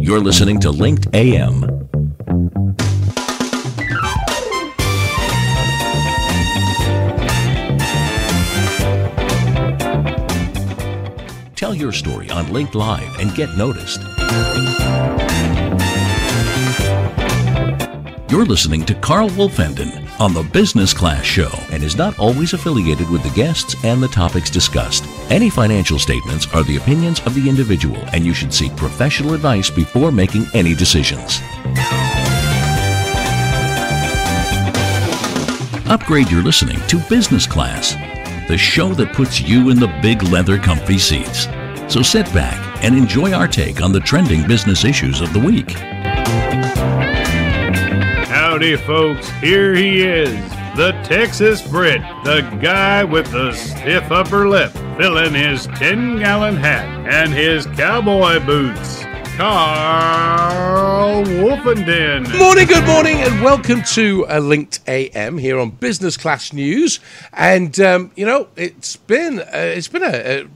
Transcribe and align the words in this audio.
You're 0.00 0.18
listening 0.18 0.58
to 0.60 0.70
Linked 0.70 1.14
AM. 1.14 1.60
Tell 11.54 11.72
your 11.72 11.92
story 11.92 12.28
on 12.30 12.52
Linked 12.52 12.74
Live 12.74 13.20
and 13.20 13.32
get 13.36 13.56
noticed. 13.56 14.00
You're 18.28 18.44
listening 18.44 18.84
to 18.86 18.94
Karl 19.00 19.28
Woolfenden 19.30 20.20
on 20.20 20.34
the 20.34 20.42
Business 20.52 20.92
Class 20.92 21.24
Show 21.24 21.50
and 21.70 21.80
is 21.84 21.96
not 21.96 22.18
always 22.18 22.54
affiliated 22.54 23.08
with 23.08 23.22
the 23.22 23.30
guests 23.30 23.76
and 23.84 24.02
the 24.02 24.08
topics 24.08 24.50
discussed. 24.50 25.04
Any 25.28 25.50
financial 25.50 25.98
statements 25.98 26.46
are 26.54 26.62
the 26.62 26.76
opinions 26.76 27.20
of 27.26 27.34
the 27.34 27.48
individual, 27.48 27.98
and 28.12 28.24
you 28.24 28.32
should 28.32 28.54
seek 28.54 28.76
professional 28.76 29.34
advice 29.34 29.68
before 29.68 30.12
making 30.12 30.46
any 30.54 30.72
decisions. 30.72 31.40
Upgrade 35.88 36.30
your 36.30 36.42
listening 36.42 36.78
to 36.86 37.00
Business 37.08 37.44
Class, 37.44 37.94
the 38.46 38.56
show 38.56 38.94
that 38.94 39.12
puts 39.14 39.40
you 39.40 39.70
in 39.70 39.80
the 39.80 39.92
big 40.00 40.22
leather 40.22 40.58
comfy 40.58 40.98
seats. 40.98 41.48
So 41.92 42.02
sit 42.02 42.26
back 42.32 42.84
and 42.84 42.96
enjoy 42.96 43.32
our 43.32 43.48
take 43.48 43.82
on 43.82 43.90
the 43.90 44.00
trending 44.00 44.46
business 44.46 44.84
issues 44.84 45.20
of 45.20 45.32
the 45.32 45.40
week. 45.40 45.72
Howdy, 48.28 48.76
folks. 48.76 49.28
Here 49.40 49.74
he 49.74 50.02
is, 50.02 50.38
the 50.76 50.92
Texas 51.04 51.62
Brit, 51.62 52.02
the 52.22 52.42
guy 52.60 53.02
with 53.02 53.32
the 53.32 53.50
stiff 53.52 54.12
upper 54.12 54.46
lip, 54.46 54.70
filling 54.98 55.32
his 55.32 55.66
10 55.68 56.18
gallon 56.18 56.54
hat 56.54 56.84
and 57.10 57.32
his 57.32 57.64
cowboy 57.64 58.44
boots. 58.44 59.02
Karl 59.38 61.24
Woolfenden. 61.24 62.38
Morning, 62.38 62.66
good 62.66 62.84
morning, 62.84 63.16
and 63.16 63.42
welcome 63.42 63.80
to 63.94 64.26
a 64.28 64.38
Linked 64.38 64.80
AM 64.86 65.38
here 65.38 65.58
on 65.58 65.70
Business 65.70 66.18
Class 66.18 66.52
News. 66.52 67.00
And 67.32 67.80
um, 67.80 68.12
you 68.14 68.26
know, 68.26 68.48
it's 68.54 68.96
been 68.96 69.38
uh, 69.38 69.46
it's 69.52 69.88
been 69.88 70.02
a, 70.02 70.42
a 70.42 70.46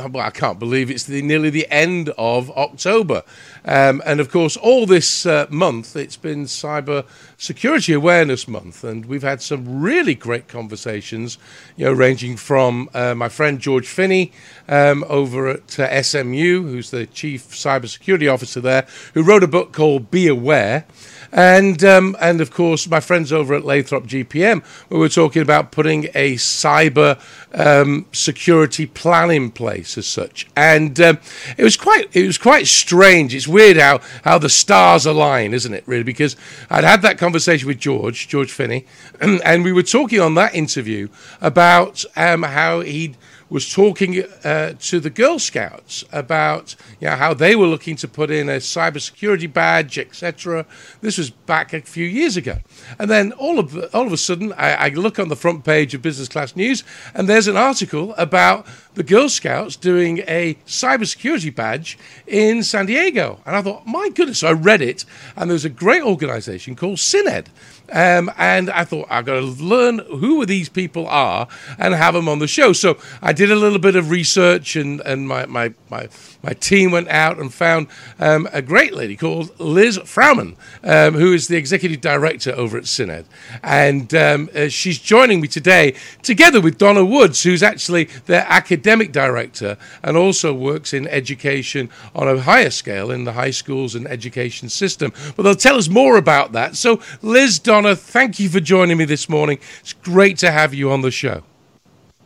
I 0.00 0.30
can't 0.30 0.58
believe 0.58 0.90
it's 0.90 1.04
the, 1.04 1.22
nearly 1.22 1.50
the 1.50 1.66
end 1.70 2.10
of 2.16 2.50
October. 2.50 3.22
Um, 3.64 4.02
and 4.06 4.20
of 4.20 4.30
course, 4.30 4.56
all 4.56 4.86
this 4.86 5.26
uh, 5.26 5.46
month, 5.50 5.96
it's 5.96 6.16
been 6.16 6.44
Cyber 6.44 7.04
Security 7.36 7.92
Awareness 7.92 8.48
Month. 8.48 8.84
And 8.84 9.06
we've 9.06 9.22
had 9.22 9.42
some 9.42 9.80
really 9.80 10.14
great 10.14 10.48
conversations, 10.48 11.38
you 11.76 11.84
know, 11.84 11.92
ranging 11.92 12.36
from 12.36 12.88
uh, 12.94 13.14
my 13.14 13.28
friend 13.28 13.60
George 13.60 13.86
Finney 13.86 14.32
um, 14.68 15.04
over 15.08 15.48
at 15.48 15.78
uh, 15.78 16.02
SMU, 16.02 16.62
who's 16.62 16.90
the 16.90 17.06
Chief 17.06 17.48
Cybersecurity 17.48 18.32
Officer 18.32 18.60
there, 18.60 18.86
who 19.14 19.22
wrote 19.22 19.42
a 19.42 19.48
book 19.48 19.72
called 19.72 20.10
Be 20.10 20.26
Aware 20.26 20.86
and 21.32 21.82
um, 21.84 22.16
and 22.20 22.40
of 22.40 22.50
course 22.50 22.88
my 22.88 23.00
friends 23.00 23.32
over 23.32 23.54
at 23.54 23.64
Lathrop 23.64 24.04
GPM, 24.06 24.62
we 24.88 24.98
were 24.98 25.08
talking 25.08 25.42
about 25.42 25.70
putting 25.70 26.08
a 26.14 26.34
cyber 26.34 27.20
um, 27.54 28.06
security 28.12 28.86
plan 28.86 29.30
in 29.30 29.50
place 29.50 29.96
as 29.96 30.06
such, 30.06 30.48
and 30.56 31.00
um, 31.00 31.18
it 31.56 31.64
was 31.64 31.76
quite 31.76 32.14
it 32.14 32.26
was 32.26 32.38
quite 32.38 32.66
strange. 32.66 33.34
It's 33.34 33.48
weird 33.48 33.76
how 33.76 34.00
how 34.24 34.38
the 34.38 34.48
stars 34.48 35.06
align, 35.06 35.54
isn't 35.54 35.72
it? 35.72 35.84
Really, 35.86 36.04
because 36.04 36.36
I'd 36.68 36.84
had 36.84 37.02
that 37.02 37.18
conversation 37.18 37.68
with 37.68 37.78
George 37.78 38.28
George 38.28 38.50
Finney, 38.50 38.86
and 39.20 39.64
we 39.64 39.72
were 39.72 39.82
talking 39.82 40.20
on 40.20 40.34
that 40.34 40.54
interview 40.54 41.08
about 41.40 42.04
um, 42.16 42.42
how 42.42 42.80
he'd 42.80 43.16
was 43.50 43.70
talking 43.70 44.22
uh, 44.44 44.74
to 44.78 45.00
the 45.00 45.10
Girl 45.10 45.38
Scouts 45.38 46.04
about 46.12 46.76
you 47.00 47.08
know, 47.08 47.16
how 47.16 47.34
they 47.34 47.56
were 47.56 47.66
looking 47.66 47.96
to 47.96 48.08
put 48.08 48.30
in 48.30 48.48
a 48.48 48.56
cybersecurity 48.56 49.52
badge, 49.52 49.98
etc. 49.98 50.64
This 51.00 51.18
was 51.18 51.30
back 51.30 51.74
a 51.74 51.80
few 51.80 52.06
years 52.06 52.36
ago, 52.36 52.58
and 52.98 53.10
then 53.10 53.32
all 53.32 53.58
of 53.58 53.76
all 53.92 54.06
of 54.06 54.12
a 54.12 54.16
sudden, 54.16 54.52
I, 54.52 54.74
I 54.74 54.88
look 54.90 55.18
on 55.18 55.28
the 55.28 55.36
front 55.36 55.64
page 55.64 55.92
of 55.94 56.00
Business 56.00 56.28
Class 56.28 56.54
News, 56.54 56.84
and 57.12 57.28
there's 57.28 57.48
an 57.48 57.56
article 57.56 58.14
about 58.16 58.66
the 58.94 59.02
Girl 59.02 59.28
Scouts 59.28 59.76
doing 59.76 60.18
a 60.26 60.54
cybersecurity 60.66 61.54
badge 61.54 61.98
in 62.26 62.62
San 62.62 62.86
Diego, 62.86 63.40
and 63.46 63.56
I 63.56 63.62
thought, 63.62 63.86
my 63.86 64.08
goodness! 64.10 64.40
So 64.40 64.48
I 64.48 64.52
read 64.52 64.82
it, 64.82 65.04
and 65.36 65.50
there's 65.50 65.64
a 65.64 65.70
great 65.70 66.02
organization 66.02 66.74
called 66.74 66.98
SynED 66.98 67.46
um, 67.92 68.30
and 68.36 68.70
I 68.70 68.84
thought 68.84 69.06
I've 69.10 69.24
got 69.24 69.34
to 69.34 69.40
learn 69.40 69.98
who 69.98 70.46
these 70.46 70.68
people 70.68 71.06
are 71.08 71.48
and 71.78 71.94
have 71.94 72.14
them 72.14 72.28
on 72.28 72.38
the 72.38 72.46
show. 72.46 72.72
So 72.72 72.98
I 73.20 73.32
did 73.32 73.50
a 73.50 73.56
little 73.56 73.78
bit 73.78 73.96
of 73.96 74.10
research, 74.10 74.76
and, 74.76 75.00
and 75.00 75.26
my, 75.28 75.46
my, 75.46 75.74
my, 75.90 76.08
my 76.42 76.54
team 76.54 76.90
went 76.90 77.08
out 77.08 77.38
and 77.38 77.52
found 77.52 77.88
um, 78.18 78.48
a 78.52 78.62
great 78.62 78.94
lady 78.94 79.16
called 79.16 79.58
Liz 79.60 79.98
Fraumann, 79.98 80.56
um, 80.82 81.14
who 81.14 81.32
is 81.34 81.48
the 81.48 81.56
executive 81.56 82.00
director 82.00 82.52
over 82.52 82.78
at 82.78 82.84
SynED. 82.84 83.26
And 83.62 84.14
um, 84.14 84.48
uh, 84.54 84.68
she's 84.68 84.98
joining 84.98 85.40
me 85.40 85.48
today, 85.48 85.94
together 86.22 86.60
with 86.60 86.78
Donna 86.78 87.04
Woods, 87.04 87.42
who's 87.42 87.62
actually 87.62 88.04
their 88.26 88.46
academic 88.48 89.12
director 89.12 89.76
and 90.02 90.16
also 90.16 90.54
works 90.54 90.94
in 90.94 91.06
education 91.08 91.90
on 92.14 92.28
a 92.28 92.40
higher 92.40 92.70
scale 92.70 93.10
in 93.10 93.24
the 93.24 93.32
high 93.32 93.50
schools 93.50 93.94
and 93.94 94.06
education 94.06 94.68
system. 94.68 95.12
But 95.36 95.42
they'll 95.42 95.54
tell 95.54 95.76
us 95.76 95.88
more 95.88 96.16
about 96.16 96.52
that. 96.52 96.76
So, 96.76 97.00
Liz, 97.20 97.58
Donna, 97.58 97.94
thank 97.94 98.40
you 98.40 98.48
for 98.48 98.60
joining 98.60 98.96
me 98.96 99.04
this 99.04 99.28
morning. 99.28 99.58
It's 99.80 99.92
great 99.92 100.38
to 100.38 100.50
have 100.50 100.72
you 100.72 100.90
on 100.90 101.02
the 101.02 101.10
show. 101.10 101.42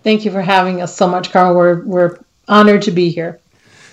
Thank 0.04 0.24
you 0.24 0.30
for 0.30 0.42
having 0.42 0.82
us 0.82 0.94
so 0.94 1.08
much, 1.08 1.32
Karl. 1.32 1.54
We're, 1.54 1.82
we're 1.84 2.18
honored 2.46 2.82
to 2.82 2.90
be 2.90 3.08
here. 3.08 3.40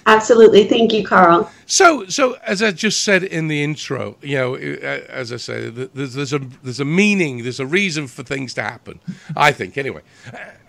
Absolutely. 0.06 0.68
Thank 0.68 0.94
you, 0.94 1.06
Karl. 1.06 1.52
So, 1.66 2.06
so 2.08 2.38
as 2.46 2.62
I 2.62 2.72
just 2.72 3.04
said 3.04 3.24
in 3.24 3.48
the 3.48 3.64
intro, 3.64 4.18
you 4.22 4.36
know, 4.36 4.56
as 4.56 5.32
I 5.32 5.38
say, 5.38 5.70
there's, 5.70 6.14
there's 6.14 6.34
a 6.34 6.40
there's 6.64 6.80
a 6.80 6.86
meaning, 6.86 7.44
there's 7.44 7.60
a 7.60 7.66
reason 7.66 8.08
for 8.08 8.24
things 8.24 8.54
to 8.56 8.64
happen. 8.64 9.00
I 9.36 9.52
think, 9.52 9.78
anyway, 9.78 10.02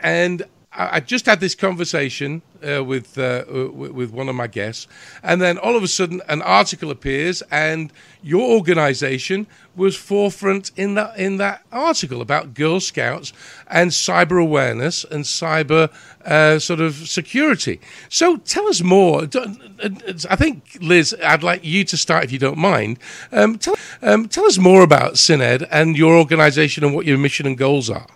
and 0.01 0.45
I 0.75 1.01
just 1.01 1.27
had 1.27 1.41
this 1.41 1.55
conversation 1.55 2.41
uh, 2.67 2.83
with 2.83 3.19
uh, 3.19 3.45
with 3.47 4.11
one 4.11 4.31
of 4.31 4.35
my 4.35 4.47
guests, 4.47 4.87
and 5.23 5.41
then 5.41 5.59
all 5.59 5.77
of 5.77 5.83
a 5.83 5.89
sudden, 5.89 6.23
an 6.29 6.41
article 6.41 6.91
appears, 6.91 7.43
and 7.51 7.93
your 8.23 8.57
organisation 8.57 9.47
was 9.77 9.97
forefront 9.97 10.71
in 10.75 10.95
that 10.95 11.19
in 11.19 11.37
that 11.37 11.63
article 11.73 12.23
about 12.23 12.55
Girl 12.55 12.81
Scouts 12.81 13.35
and 13.67 13.91
cyber 13.91 14.41
awareness 14.41 15.05
and 15.05 15.25
cyber 15.25 15.91
uh, 16.25 16.59
sort 16.59 16.81
of 16.81 16.95
security. 16.95 17.79
So, 18.09 18.39
tell 18.39 18.67
us 18.67 18.83
more. 18.83 19.25
I 20.31 20.37
think 20.37 20.79
Liz, 20.81 21.15
I'd 21.23 21.43
like 21.43 21.65
you 21.65 21.85
to 21.85 21.99
start 21.99 22.25
if 22.25 22.33
you 22.33 22.39
don't 22.39 22.59
mind. 22.59 22.99
Um, 23.31 23.59
tell 23.59 23.75
um, 24.01 24.27
tell 24.27 24.47
us 24.47 24.57
more 24.57 24.83
about 24.83 25.15
SynED 25.15 25.69
and 25.71 25.99
your 25.99 26.17
organisation 26.17 26.83
and 26.83 26.95
what 26.95 27.05
your 27.05 27.19
mission 27.19 27.47
and 27.47 27.59
goals 27.59 27.91
are. 27.91 28.07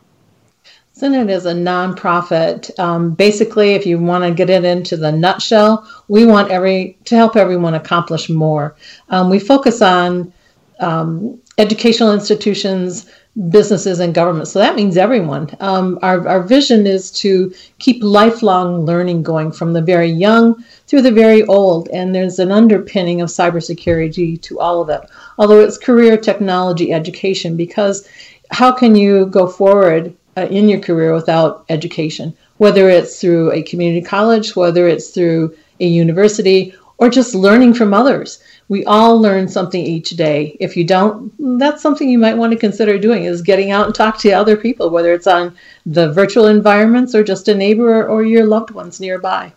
SynED 0.99 1.29
is 1.29 1.45
a 1.45 1.53
nonprofit. 1.53 2.71
Um, 2.79 3.11
basically, 3.11 3.75
if 3.75 3.85
you 3.85 3.99
want 3.99 4.25
to 4.25 4.31
get 4.31 4.49
it 4.49 4.65
into 4.65 4.97
the 4.97 5.13
nutshell, 5.13 5.87
we 6.09 6.25
want 6.25 6.51
every 6.51 6.97
to 7.05 7.17
help 7.17 7.37
everyone 7.37 7.75
accomplish 7.75 8.31
more. 8.31 8.77
Um, 9.11 9.29
we 9.29 9.39
focus 9.39 9.83
on 9.83 10.33
um, 10.81 11.39
educational 11.59 12.15
institutions, 12.15 13.11
businesses, 13.51 14.01
and 14.01 14.15
government. 14.15 14.49
So 14.49 14.59
that 14.59 14.75
means 14.75 14.97
everyone. 14.97 15.55
Um, 15.61 15.99
our, 16.01 16.27
our 16.27 16.43
vision 16.43 16.87
is 16.87 17.11
to 17.21 17.53
keep 17.79 18.03
lifelong 18.03 18.87
learning 18.87 19.23
going 19.23 19.53
from 19.53 19.75
the 19.75 19.83
very 19.83 20.09
young 20.09 20.65
through 20.87 21.03
the 21.03 21.13
very 21.13 21.43
old. 21.43 21.91
And 21.91 22.15
there's 22.15 22.39
an 22.39 22.51
underpinning 22.51 23.21
of 23.21 23.29
cybersecurity 23.29 24.41
to 24.41 24.59
all 24.61 24.81
of 24.81 24.89
it, 24.89 25.03
although 25.37 25.61
it's 25.61 25.77
career 25.77 26.17
technology 26.17 26.91
education, 26.91 27.55
because 27.55 28.09
how 28.51 28.73
can 28.73 28.95
you 28.95 29.27
go 29.27 29.47
forward 29.47 30.17
Uh, 30.39 30.47
in 30.51 30.69
your 30.69 30.81
career 30.81 31.15
without 31.15 31.65
education, 31.71 32.37
whether 32.59 32.91
it's 32.91 33.19
through 33.19 33.51
a 33.53 33.63
community 33.63 34.05
college, 34.05 34.55
whether 34.55 34.87
it's 34.87 35.09
through 35.09 35.57
a 35.81 35.87
university, 35.87 36.75
or 36.99 37.09
just 37.09 37.35
learning 37.35 37.73
from 37.73 37.95
others. 37.95 38.43
We 38.69 38.85
all 38.85 39.19
learn 39.19 39.49
something 39.49 39.83
each 39.83 40.11
day. 40.11 40.55
If 40.61 40.77
you 40.77 40.85
don't, 40.85 41.33
that's 41.59 41.81
something 41.81 42.11
you 42.11 42.19
might 42.19 42.37
want 42.37 42.53
to 42.53 42.59
consider 42.59 42.99
doing 42.99 43.25
is 43.25 43.41
getting 43.41 43.71
out 43.71 43.87
and 43.87 43.95
talk 43.95 44.19
to 44.19 44.33
other 44.33 44.59
people, 44.59 44.91
whether 44.91 45.15
it's 45.15 45.27
on 45.27 45.57
the 45.87 46.13
virtual 46.13 46.49
environments 46.49 47.15
or 47.15 47.25
just 47.25 47.49
a 47.49 47.55
neighbor 47.55 48.07
or 48.07 48.23
your 48.23 48.45
loved 48.45 48.73
ones 48.73 49.01
nearby. 49.01 49.53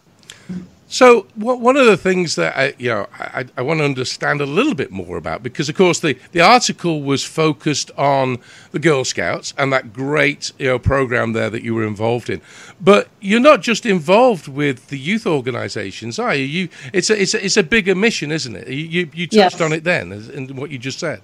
So 0.91 1.27
one 1.36 1.77
of 1.77 1.86
the 1.86 1.97
things 1.97 2.33
that 2.36 2.57
I, 2.57 2.74
you 2.80 2.89
know 2.89 3.07
I, 3.19 3.45
I, 3.56 3.62
want 3.62 3.80
to 3.80 3.86
understand 3.86 4.41
a 4.41 4.45
little 4.47 4.74
bit 4.74 4.89
more 4.89 5.18
about 5.18 5.44
because 5.44 5.69
of 5.69 5.75
course 5.75 6.00
the, 6.00 6.18
the 6.31 6.41
article 6.41 7.03
was 7.03 7.24
focused 7.24 7.91
on 7.95 8.39
the 8.71 8.80
Girl 8.80 9.06
Scouts 9.06 9.53
and 9.56 9.71
that 9.71 9.94
great 9.94 10.51
you 10.57 10.65
know 10.65 10.80
program 10.80 11.33
there 11.33 11.51
that 11.51 11.62
you 11.62 11.75
were 11.75 11.86
involved 11.86 12.27
in, 12.27 12.41
but 12.81 13.07
you're 13.19 13.39
not 13.39 13.62
just 13.62 13.86
involved 13.86 14.47
with 14.47 14.88
the 14.88 14.97
youth 14.97 15.27
organisations, 15.27 16.18
are 16.18 16.33
you? 16.33 16.45
You 16.45 16.69
it's 16.92 17.12
a 17.12 17.21
it's 17.21 17.35
a, 17.35 17.45
it's 17.45 17.57
a 17.57 17.63
bigger 17.63 17.94
mission, 17.94 18.31
isn't 18.31 18.56
it? 18.56 18.68
You 18.68 19.12
you 19.13 19.27
touched 19.27 19.59
yes. 19.59 19.62
on 19.62 19.74
it 19.74 19.83
then 19.83 20.12
in 20.12 20.56
what 20.56 20.71
you 20.71 20.80
just 20.80 20.97
said. 20.97 21.21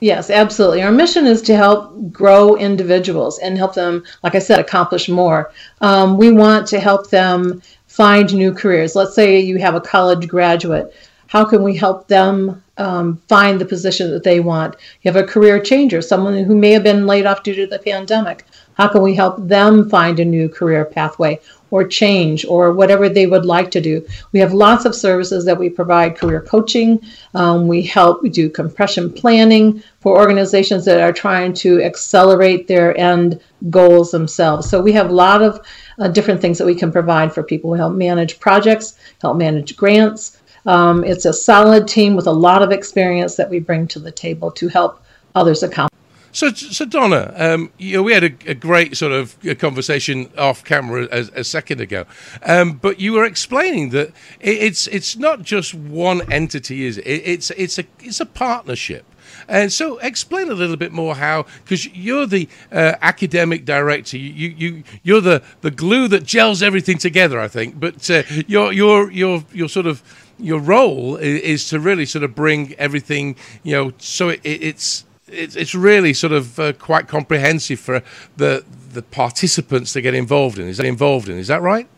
Yes, 0.00 0.30
absolutely. 0.30 0.82
Our 0.82 0.92
mission 0.92 1.26
is 1.26 1.42
to 1.42 1.56
help 1.56 1.94
grow 2.10 2.56
individuals 2.56 3.38
and 3.38 3.56
help 3.56 3.74
them, 3.74 4.02
like 4.22 4.34
I 4.34 4.38
said, 4.38 4.58
accomplish 4.58 5.10
more. 5.10 5.52
Um, 5.82 6.16
we 6.16 6.32
want 6.32 6.66
to 6.68 6.80
help 6.80 7.10
them 7.10 7.60
find 8.00 8.32
new 8.32 8.50
careers. 8.50 8.96
Let's 8.96 9.14
say 9.14 9.38
you 9.40 9.58
have 9.58 9.74
a 9.74 9.80
college 9.80 10.26
graduate. 10.26 10.90
How 11.26 11.44
can 11.44 11.62
we 11.62 11.76
help 11.76 12.08
them 12.08 12.64
um, 12.78 13.20
find 13.28 13.60
the 13.60 13.66
position 13.66 14.10
that 14.12 14.22
they 14.22 14.40
want? 14.40 14.74
You 15.02 15.12
have 15.12 15.22
a 15.22 15.26
career 15.26 15.60
changer, 15.60 16.00
someone 16.00 16.42
who 16.44 16.56
may 16.56 16.70
have 16.70 16.82
been 16.82 17.06
laid 17.06 17.26
off 17.26 17.42
due 17.42 17.54
to 17.56 17.66
the 17.66 17.78
pandemic. 17.78 18.46
How 18.80 18.88
can 18.88 19.02
we 19.02 19.14
help 19.14 19.36
them 19.46 19.90
find 19.90 20.18
a 20.18 20.24
new 20.24 20.48
career 20.48 20.86
pathway 20.86 21.38
or 21.70 21.86
change 21.86 22.46
or 22.46 22.72
whatever 22.72 23.10
they 23.10 23.26
would 23.26 23.44
like 23.44 23.70
to 23.72 23.80
do? 23.82 24.06
We 24.32 24.40
have 24.40 24.54
lots 24.54 24.86
of 24.86 24.94
services 24.94 25.44
that 25.44 25.58
we 25.58 25.68
provide 25.68 26.16
career 26.16 26.40
coaching. 26.40 26.98
Um, 27.34 27.68
we 27.68 27.82
help, 27.82 28.22
we 28.22 28.30
do 28.30 28.48
compression 28.48 29.12
planning 29.12 29.82
for 30.00 30.16
organizations 30.16 30.86
that 30.86 30.98
are 30.98 31.12
trying 31.12 31.52
to 31.56 31.82
accelerate 31.82 32.68
their 32.68 32.98
end 32.98 33.42
goals 33.68 34.12
themselves. 34.12 34.70
So 34.70 34.80
we 34.80 34.92
have 34.92 35.10
a 35.10 35.14
lot 35.14 35.42
of 35.42 35.60
uh, 35.98 36.08
different 36.08 36.40
things 36.40 36.56
that 36.56 36.64
we 36.64 36.74
can 36.74 36.90
provide 36.90 37.34
for 37.34 37.42
people. 37.42 37.68
We 37.68 37.76
help 37.76 37.92
manage 37.92 38.40
projects, 38.40 38.98
help 39.20 39.36
manage 39.36 39.76
grants. 39.76 40.38
Um, 40.64 41.04
it's 41.04 41.26
a 41.26 41.34
solid 41.34 41.86
team 41.86 42.16
with 42.16 42.28
a 42.28 42.32
lot 42.32 42.62
of 42.62 42.72
experience 42.72 43.36
that 43.36 43.50
we 43.50 43.60
bring 43.60 43.86
to 43.88 43.98
the 43.98 44.10
table 44.10 44.50
to 44.52 44.68
help 44.68 45.02
others 45.34 45.62
accomplish. 45.62 45.99
So, 46.32 46.52
so 46.52 46.84
Donna, 46.84 47.34
um, 47.36 47.72
you 47.78 47.96
know, 47.96 48.02
we 48.02 48.12
had 48.12 48.24
a, 48.24 48.32
a, 48.46 48.54
great 48.54 48.96
sort 48.96 49.12
of 49.12 49.36
conversation 49.58 50.30
off 50.38 50.62
camera 50.64 51.08
a, 51.10 51.40
a 51.40 51.44
second 51.44 51.80
ago, 51.80 52.04
um, 52.44 52.74
but 52.74 53.00
you 53.00 53.14
were 53.14 53.24
explaining 53.24 53.90
that 53.90 54.08
it, 54.40 54.58
it's 54.58 54.86
it's 54.88 55.16
not 55.16 55.42
just 55.42 55.74
one 55.74 56.30
entity, 56.32 56.84
is 56.84 56.98
it? 56.98 57.06
It's 57.06 57.50
it's 57.50 57.78
a 57.78 57.84
it's 58.00 58.20
a 58.20 58.26
partnership. 58.26 59.04
And 59.48 59.72
so, 59.72 59.98
explain 59.98 60.50
a 60.50 60.54
little 60.54 60.76
bit 60.76 60.92
more 60.92 61.14
how, 61.14 61.46
because 61.64 61.86
you're 61.94 62.26
the 62.26 62.48
uh, 62.70 62.94
academic 63.00 63.64
director, 63.64 64.16
you, 64.16 64.48
you 64.50 64.84
you're 65.02 65.20
the, 65.20 65.42
the 65.60 65.70
glue 65.70 66.08
that 66.08 66.24
gels 66.24 66.62
everything 66.62 66.98
together, 66.98 67.40
I 67.40 67.48
think. 67.48 67.78
But 67.78 68.08
uh, 68.10 68.22
your 68.46 68.72
your 68.72 69.10
your 69.10 69.44
your 69.52 69.68
sort 69.68 69.86
of 69.86 70.02
your 70.38 70.60
role 70.60 71.16
is, 71.16 71.40
is, 71.42 71.68
to 71.68 71.80
really 71.80 72.06
sort 72.06 72.24
of 72.24 72.34
bring 72.34 72.74
everything, 72.74 73.36
you 73.62 73.72
know, 73.72 73.92
so 73.98 74.30
it, 74.30 74.40
it, 74.42 74.62
it's 74.62 75.04
it's, 75.30 75.56
it's 75.56 75.74
really 75.74 76.12
sort 76.12 76.32
of 76.32 76.58
uh, 76.58 76.72
quite 76.74 77.08
comprehensive 77.08 77.80
for 77.80 78.02
the 78.36 78.64
the 78.92 79.02
participants 79.02 79.92
to 79.92 80.00
get 80.00 80.14
involved 80.14 80.58
in. 80.58 80.66
Is 80.66 80.78
that 80.78 80.86
involved 80.86 81.28
in? 81.28 81.38
Is 81.38 81.46
that 81.46 81.62
right? 81.62 81.88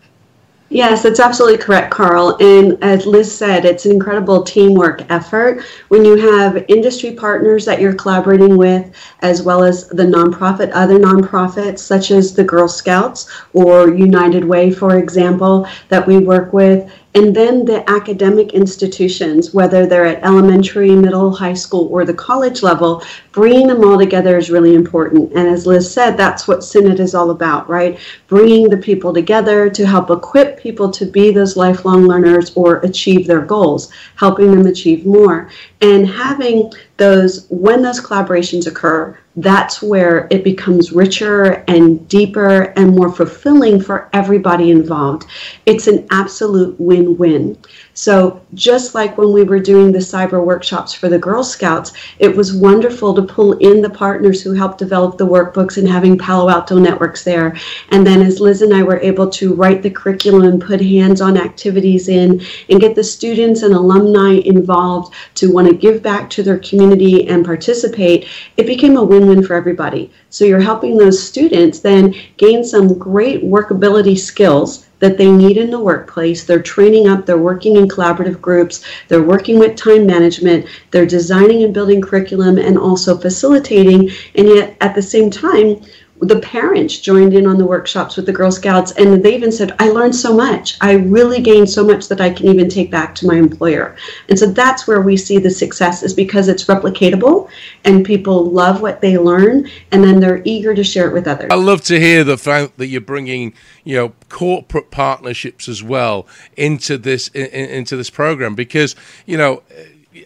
Yes, 0.72 1.02
that's 1.02 1.20
absolutely 1.20 1.58
correct, 1.58 1.90
Karl. 1.90 2.34
And 2.40 2.82
as 2.82 3.04
Liz 3.04 3.30
said, 3.30 3.66
it's 3.66 3.84
an 3.84 3.92
incredible 3.92 4.42
teamwork 4.42 5.02
effort 5.10 5.62
when 5.88 6.02
you 6.02 6.16
have 6.16 6.64
industry 6.66 7.12
partners 7.12 7.66
that 7.66 7.78
you're 7.78 7.92
collaborating 7.92 8.56
with, 8.56 8.90
as 9.20 9.42
well 9.42 9.62
as 9.62 9.86
the 9.88 10.04
nonprofit, 10.04 10.70
other 10.72 10.98
nonprofits 10.98 11.80
such 11.80 12.10
as 12.10 12.34
the 12.34 12.42
Girl 12.42 12.68
Scouts 12.68 13.30
or 13.52 13.90
United 13.90 14.46
Way, 14.46 14.70
for 14.70 14.96
example, 14.96 15.66
that 15.90 16.06
we 16.06 16.16
work 16.16 16.54
with 16.54 16.90
and 17.14 17.36
then 17.36 17.66
the 17.66 17.88
academic 17.90 18.54
institutions, 18.54 19.52
whether 19.52 19.86
they're 19.86 20.06
at 20.06 20.24
elementary, 20.24 20.96
middle, 20.96 21.30
high 21.30 21.52
school, 21.52 21.88
or 21.88 22.06
the 22.06 22.14
college 22.14 22.62
level, 22.62 23.04
bringing 23.32 23.66
them 23.66 23.84
all 23.84 23.98
together 23.98 24.38
is 24.38 24.50
really 24.50 24.74
important. 24.74 25.30
And 25.32 25.46
as 25.46 25.66
Liz 25.66 25.90
said, 25.92 26.16
that's 26.16 26.48
what 26.48 26.60
SynED 26.60 27.00
is 27.00 27.14
all 27.14 27.30
about, 27.30 27.68
right? 27.68 27.98
Bringing 28.28 28.70
the 28.70 28.78
people 28.78 29.12
together 29.12 29.68
to 29.68 29.86
help 29.86 30.10
equip 30.10 30.58
people 30.58 30.90
to 30.90 31.04
be 31.04 31.30
those 31.30 31.54
lifelong 31.56 32.06
learners 32.06 32.52
or 32.56 32.78
achieve 32.78 33.26
their 33.26 33.42
goals, 33.42 33.92
helping 34.16 34.50
them 34.50 34.66
achieve 34.66 35.04
more. 35.04 35.50
And 35.82 36.06
having 36.06 36.72
those, 36.96 37.46
when 37.50 37.82
those 37.82 38.00
collaborations 38.00 38.66
occur, 38.66 39.18
that's 39.36 39.80
where 39.80 40.28
it 40.30 40.44
becomes 40.44 40.92
richer 40.92 41.64
and 41.66 42.06
deeper 42.08 42.72
and 42.76 42.94
more 42.94 43.10
fulfilling 43.10 43.80
for 43.80 44.08
everybody 44.12 44.70
involved. 44.70 45.26
It's 45.64 45.86
an 45.86 46.06
absolute 46.10 46.78
win 46.78 47.16
win. 47.16 47.56
So, 47.94 48.40
just 48.54 48.94
like 48.94 49.18
when 49.18 49.32
we 49.32 49.42
were 49.42 49.58
doing 49.58 49.92
the 49.92 49.98
cyber 49.98 50.42
workshops 50.42 50.94
for 50.94 51.10
the 51.10 51.18
Girl 51.18 51.44
Scouts, 51.44 51.92
it 52.18 52.34
was 52.34 52.54
wonderful 52.54 53.14
to 53.14 53.22
pull 53.22 53.52
in 53.58 53.82
the 53.82 53.90
partners 53.90 54.42
who 54.42 54.54
helped 54.54 54.78
develop 54.78 55.18
the 55.18 55.26
workbooks 55.26 55.76
and 55.76 55.86
having 55.86 56.16
Palo 56.16 56.48
Alto 56.48 56.78
networks 56.78 57.22
there. 57.22 57.54
And 57.90 58.06
then, 58.06 58.22
as 58.22 58.40
Liz 58.40 58.62
and 58.62 58.72
I 58.72 58.82
were 58.82 59.00
able 59.00 59.28
to 59.30 59.54
write 59.54 59.82
the 59.82 59.90
curriculum 59.90 60.44
and 60.44 60.62
put 60.62 60.80
hands 60.80 61.20
on 61.20 61.36
activities 61.36 62.08
in 62.08 62.42
and 62.70 62.80
get 62.80 62.94
the 62.94 63.04
students 63.04 63.62
and 63.62 63.74
alumni 63.74 64.40
involved 64.44 65.14
to 65.34 65.52
want 65.52 65.68
to 65.68 65.74
give 65.74 66.02
back 66.02 66.30
to 66.30 66.42
their 66.42 66.58
community 66.58 67.28
and 67.28 67.44
participate, 67.44 68.26
it 68.56 68.66
became 68.66 68.96
a 68.96 69.04
win 69.04 69.21
win 69.26 69.44
for 69.44 69.54
everybody. 69.54 70.12
So, 70.30 70.44
you're 70.44 70.60
helping 70.60 70.96
those 70.96 71.22
students 71.22 71.80
then 71.80 72.14
gain 72.36 72.64
some 72.64 72.98
great 72.98 73.42
workability 73.42 74.18
skills 74.18 74.86
that 75.02 75.18
they 75.18 75.30
need 75.30 75.56
in 75.56 75.68
the 75.68 75.80
workplace. 75.80 76.44
They're 76.44 76.62
training 76.62 77.08
up, 77.08 77.26
they're 77.26 77.36
working 77.36 77.74
in 77.74 77.88
collaborative 77.88 78.40
groups, 78.40 78.84
they're 79.08 79.22
working 79.22 79.58
with 79.58 79.74
time 79.74 80.06
management, 80.06 80.66
they're 80.92 81.06
designing 81.06 81.64
and 81.64 81.74
building 81.74 82.00
curriculum 82.00 82.56
and 82.56 82.78
also 82.78 83.18
facilitating. 83.18 84.10
And 84.36 84.46
yet, 84.46 84.76
at 84.80 84.94
the 84.94 85.02
same 85.02 85.28
time, 85.28 85.82
the 86.22 86.38
parents 86.38 86.98
joined 86.98 87.34
in 87.34 87.48
on 87.48 87.58
the 87.58 87.66
workshops 87.66 88.16
with 88.16 88.26
the 88.26 88.32
Girl 88.32 88.52
Scouts, 88.52 88.92
and 88.92 89.22
they 89.24 89.34
even 89.34 89.50
said, 89.50 89.74
I 89.80 89.88
learned 89.88 90.14
so 90.14 90.32
much. 90.32 90.78
I 90.80 90.92
really 90.92 91.40
gained 91.40 91.68
so 91.68 91.84
much 91.84 92.06
that 92.08 92.20
I 92.20 92.30
can 92.30 92.46
even 92.46 92.68
take 92.68 92.92
back 92.92 93.14
to 93.16 93.26
my 93.26 93.34
employer. 93.34 93.96
And 94.28 94.38
so 94.38 94.46
that's 94.46 94.86
where 94.86 95.00
we 95.00 95.16
see 95.16 95.38
the 95.38 95.50
success 95.50 96.04
is 96.04 96.14
because 96.14 96.46
it's 96.46 96.66
replicatable 96.66 97.50
and 97.84 98.06
people 98.06 98.44
love 98.44 98.80
what 98.80 99.00
they 99.00 99.18
learn, 99.18 99.68
and 99.90 100.04
then 100.04 100.20
they're 100.20 100.42
eager 100.44 100.74
to 100.74 100.84
share 100.84 101.08
it 101.08 101.12
with 101.12 101.26
others. 101.26 101.48
I 101.50 101.56
love 101.56 101.82
to 101.82 101.98
hear 101.98 102.22
the 102.22 102.38
fact 102.38 102.78
that 102.78 102.86
you're 102.86 103.00
bringing, 103.00 103.52
you 103.82 103.96
know, 103.96 104.12
corporate 104.28 104.92
partnerships 104.92 105.68
as 105.68 105.82
well 105.82 106.28
into 106.56 106.98
this 106.98 107.28
in, 107.28 107.46
into 107.46 107.96
this 107.96 108.10
program 108.10 108.54
because, 108.54 108.94
you 109.26 109.36
know, 109.36 109.62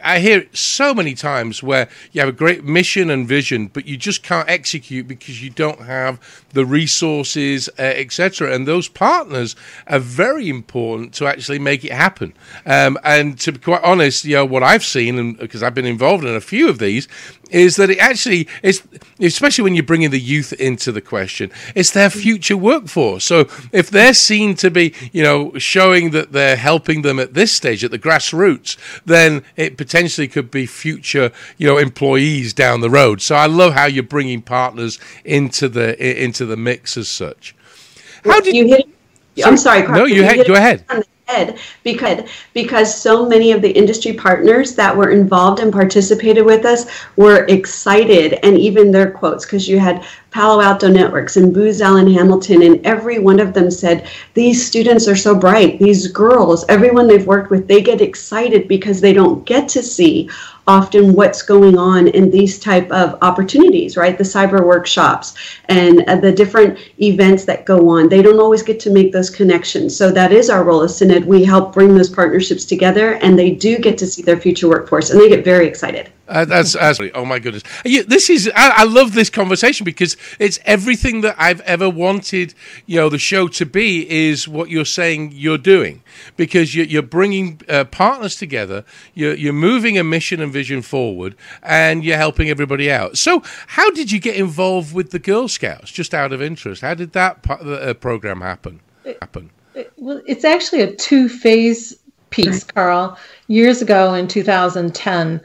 I 0.02 0.18
hear 0.20 0.40
it 0.40 0.56
so 0.56 0.94
many 0.94 1.14
times 1.14 1.62
where 1.62 1.88
you 2.12 2.20
have 2.20 2.28
a 2.28 2.32
great 2.32 2.64
mission 2.64 3.10
and 3.10 3.26
vision, 3.26 3.68
but 3.68 3.86
you 3.86 3.96
just 3.96 4.22
can't 4.22 4.48
execute 4.48 5.08
because 5.08 5.42
you 5.42 5.50
don't 5.50 5.82
have 5.82 6.20
the 6.52 6.64
resources, 6.64 7.68
uh, 7.78 7.82
etc. 7.82 8.54
And 8.54 8.66
those 8.66 8.88
partners 8.88 9.56
are 9.86 9.98
very 9.98 10.48
important 10.48 11.12
to 11.14 11.26
actually 11.26 11.58
make 11.58 11.84
it 11.84 11.92
happen. 11.92 12.32
Um, 12.64 12.98
and 13.04 13.38
to 13.40 13.52
be 13.52 13.58
quite 13.58 13.82
honest, 13.82 14.24
you 14.24 14.36
know 14.36 14.44
what 14.44 14.62
I've 14.62 14.84
seen, 14.84 15.18
and 15.18 15.38
because 15.38 15.62
I've 15.62 15.74
been 15.74 15.86
involved 15.86 16.24
in 16.24 16.34
a 16.34 16.40
few 16.40 16.68
of 16.68 16.78
these, 16.78 17.08
is 17.50 17.76
that 17.76 17.90
it 17.90 17.98
actually 17.98 18.48
is, 18.62 18.82
especially 19.20 19.64
when 19.64 19.74
you're 19.74 19.84
bringing 19.84 20.10
the 20.10 20.20
youth 20.20 20.52
into 20.54 20.92
the 20.92 21.00
question, 21.00 21.50
it's 21.74 21.90
their 21.90 22.10
future 22.10 22.56
workforce. 22.56 23.24
So 23.24 23.40
if 23.72 23.90
they're 23.90 24.14
seen 24.14 24.54
to 24.56 24.70
be, 24.70 24.94
you 25.12 25.22
know, 25.22 25.56
showing 25.58 26.10
that 26.10 26.32
they're 26.32 26.56
helping 26.56 27.02
them 27.02 27.18
at 27.18 27.34
this 27.34 27.52
stage, 27.52 27.84
at 27.84 27.90
the 27.90 27.98
grassroots, 27.98 28.76
then 29.04 29.44
it 29.56 29.76
potentially 29.86 30.28
could 30.28 30.50
be 30.50 30.66
future, 30.66 31.30
you 31.58 31.66
know, 31.66 31.78
employees 31.78 32.52
down 32.52 32.80
the 32.80 32.90
road. 32.90 33.22
So 33.22 33.34
I 33.34 33.46
love 33.46 33.72
how 33.72 33.86
you're 33.86 34.02
bringing 34.02 34.42
partners 34.42 34.98
into 35.24 35.68
the 35.68 35.96
into 36.24 36.44
the 36.44 36.56
mix 36.56 36.96
as 36.96 37.08
such. 37.08 37.54
How 38.24 38.40
did 38.40 38.56
you 38.56 38.66
hit? 38.66 38.88
I'm 39.44 39.56
sorry. 39.56 39.82
Karl, 39.82 39.98
no, 39.98 40.04
you, 40.06 40.16
you 40.16 40.24
had, 40.24 40.46
go 40.46 40.54
ahead 40.54 40.84
because 41.82 42.22
because 42.52 43.02
so 43.02 43.26
many 43.26 43.50
of 43.50 43.60
the 43.60 43.70
industry 43.70 44.12
partners 44.12 44.76
that 44.76 44.96
were 44.96 45.10
involved 45.10 45.58
and 45.58 45.72
participated 45.72 46.44
with 46.44 46.64
us 46.64 46.86
were 47.16 47.44
excited 47.46 48.34
and 48.44 48.56
even 48.56 48.92
their 48.92 49.10
quotes 49.10 49.44
because 49.44 49.68
you 49.68 49.80
had 49.80 50.04
Palo 50.30 50.62
Alto 50.62 50.88
Networks 50.88 51.36
and 51.36 51.52
Booz 51.52 51.82
Allen 51.82 52.12
Hamilton 52.12 52.62
and 52.62 52.86
every 52.86 53.18
one 53.18 53.40
of 53.40 53.54
them 53.54 53.72
said 53.72 54.08
these 54.34 54.64
students 54.64 55.08
are 55.08 55.16
so 55.16 55.34
bright. 55.34 55.80
These 55.80 56.06
girls 56.08 56.64
everyone 56.68 57.08
they've 57.08 57.26
worked 57.26 57.50
with 57.50 57.66
they 57.66 57.82
get 57.82 58.00
excited 58.00 58.68
because 58.68 59.00
they 59.00 59.12
don't 59.12 59.44
get 59.44 59.68
to 59.70 59.82
see 59.82 60.30
often 60.66 61.12
what's 61.12 61.42
going 61.42 61.78
on 61.78 62.08
in 62.08 62.30
these 62.30 62.58
type 62.58 62.90
of 62.90 63.18
opportunities 63.22 63.96
right? 63.96 64.18
The 64.18 64.24
cyber 64.24 64.64
workshops 64.64 65.34
and 65.66 66.02
uh, 66.08 66.16
the 66.16 66.32
different 66.32 66.78
events 67.00 67.44
that 67.44 67.64
go 67.64 67.88
on. 67.88 68.08
They 68.08 68.22
don't 68.22 68.40
always 68.40 68.62
get 68.62 68.80
to 68.80 68.90
make 68.90 69.12
those 69.12 69.30
connections. 69.30 69.96
So 69.96 70.10
that 70.12 70.32
is 70.32 70.50
our 70.50 70.64
role 70.64 70.82
as 70.82 70.98
SynED. 70.98 71.24
We 71.24 71.44
help 71.44 71.72
bring 71.72 71.94
those 71.94 72.10
partnerships 72.10 72.64
together 72.64 73.14
and 73.14 73.38
they 73.38 73.50
do 73.50 73.78
get 73.78 73.98
to 73.98 74.06
see 74.06 74.22
their 74.22 74.40
future 74.40 74.68
workforce 74.68 75.10
and 75.10 75.20
they 75.20 75.28
get 75.28 75.44
very 75.44 75.66
excited 75.66 76.10
uh, 76.28 76.44
that's 76.44 76.74
absolutely. 76.74 77.18
Oh 77.18 77.24
my 77.24 77.38
goodness! 77.38 77.62
You, 77.84 78.02
this 78.02 78.28
is. 78.28 78.50
I, 78.54 78.82
I, 78.82 78.84
love 78.84 79.14
this 79.14 79.30
conversation 79.30 79.84
because 79.84 80.16
it's 80.38 80.58
everything 80.64 81.20
that 81.20 81.36
I've 81.38 81.60
ever 81.60 81.88
wanted. 81.88 82.54
You 82.86 82.96
know, 82.96 83.08
the 83.08 83.18
show 83.18 83.46
to 83.48 83.66
be 83.66 84.08
is 84.10 84.48
what 84.48 84.68
you're 84.68 84.84
saying 84.84 85.32
you're 85.34 85.58
doing 85.58 86.02
because 86.36 86.74
you're, 86.74 86.86
you're 86.86 87.02
bringing 87.02 87.60
uh, 87.68 87.84
partners 87.84 88.36
together. 88.36 88.84
You're, 89.14 89.34
you're 89.34 89.52
moving 89.52 89.98
a 89.98 90.04
mission 90.04 90.40
and 90.40 90.52
vision 90.52 90.82
forward, 90.82 91.36
and 91.62 92.04
you're 92.04 92.16
helping 92.16 92.48
everybody 92.48 92.90
out. 92.90 93.16
So, 93.18 93.42
how 93.68 93.90
did 93.92 94.10
you 94.10 94.18
get 94.18 94.34
involved 94.34 94.92
with 94.92 95.12
the 95.12 95.20
Girl 95.20 95.46
Scouts? 95.46 95.92
Just 95.92 96.12
out 96.12 96.32
of 96.32 96.42
interest, 96.42 96.82
how 96.82 96.94
did 96.94 97.12
that 97.12 97.48
uh, 97.48 97.94
program 97.94 98.40
happen? 98.40 98.80
Happen. 99.04 99.50
It, 99.74 99.92
well, 99.96 100.20
it's 100.26 100.44
actually 100.44 100.80
a 100.82 100.92
two-phase 100.92 101.96
piece, 102.30 102.64
Karl. 102.64 103.16
Years 103.46 103.80
ago 103.80 104.14
in 104.14 104.26
2010 104.26 105.40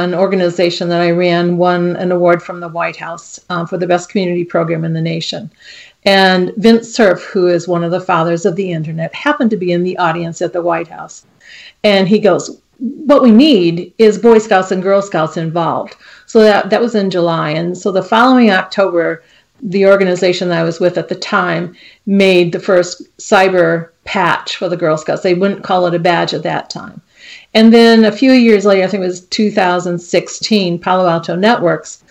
an 0.00 0.14
organization 0.14 0.88
that 0.88 1.02
I 1.02 1.10
ran 1.10 1.58
won 1.58 1.96
an 1.96 2.12
award 2.12 2.42
from 2.42 2.60
the 2.60 2.68
White 2.68 2.96
House 2.96 3.38
uh, 3.50 3.66
for 3.66 3.76
the 3.76 3.86
best 3.86 4.08
community 4.08 4.44
program 4.44 4.84
in 4.84 4.94
the 4.94 5.02
nation. 5.02 5.50
And 6.04 6.52
Vint 6.56 6.84
Cerf, 6.84 7.22
who 7.24 7.46
is 7.46 7.68
one 7.68 7.84
of 7.84 7.90
the 7.90 8.00
fathers 8.00 8.46
of 8.46 8.56
the 8.56 8.72
internet, 8.72 9.14
happened 9.14 9.50
to 9.50 9.56
be 9.56 9.70
in 9.70 9.84
the 9.84 9.98
audience 9.98 10.40
at 10.40 10.52
the 10.52 10.62
White 10.62 10.88
House. 10.88 11.26
And 11.84 12.08
he 12.08 12.18
goes, 12.18 12.60
What 12.78 13.22
we 13.22 13.30
need 13.30 13.92
is 13.98 14.18
Boy 14.18 14.38
Scouts 14.38 14.72
and 14.72 14.82
Girl 14.82 15.02
Scouts 15.02 15.36
involved. 15.36 15.96
So 16.26 16.40
that, 16.40 16.70
that 16.70 16.80
was 16.80 16.94
in 16.94 17.10
July. 17.10 17.50
And 17.50 17.76
so 17.76 17.92
the 17.92 18.02
following 18.02 18.50
October, 18.50 19.22
the 19.60 19.86
organization 19.86 20.48
that 20.48 20.58
I 20.58 20.64
was 20.64 20.80
with 20.80 20.96
at 20.96 21.08
the 21.08 21.14
time 21.14 21.76
made 22.06 22.50
the 22.52 22.58
first 22.58 23.02
cyber 23.18 23.90
patch 24.04 24.56
for 24.56 24.68
the 24.68 24.76
Girl 24.76 24.96
Scouts. 24.96 25.22
They 25.22 25.34
wouldn't 25.34 25.62
call 25.64 25.86
it 25.86 25.94
a 25.94 25.98
badge 25.98 26.34
at 26.34 26.42
that 26.42 26.70
time. 26.70 27.00
And 27.54 27.72
then 27.72 28.04
a 28.04 28.12
few 28.12 28.32
years 28.32 28.64
later, 28.64 28.84
I 28.84 28.86
think 28.86 29.02
it 29.02 29.06
was 29.06 29.26
2016, 29.26 30.78
Palo 30.78 31.08
Alto 31.08 31.36
Networks 31.36 32.02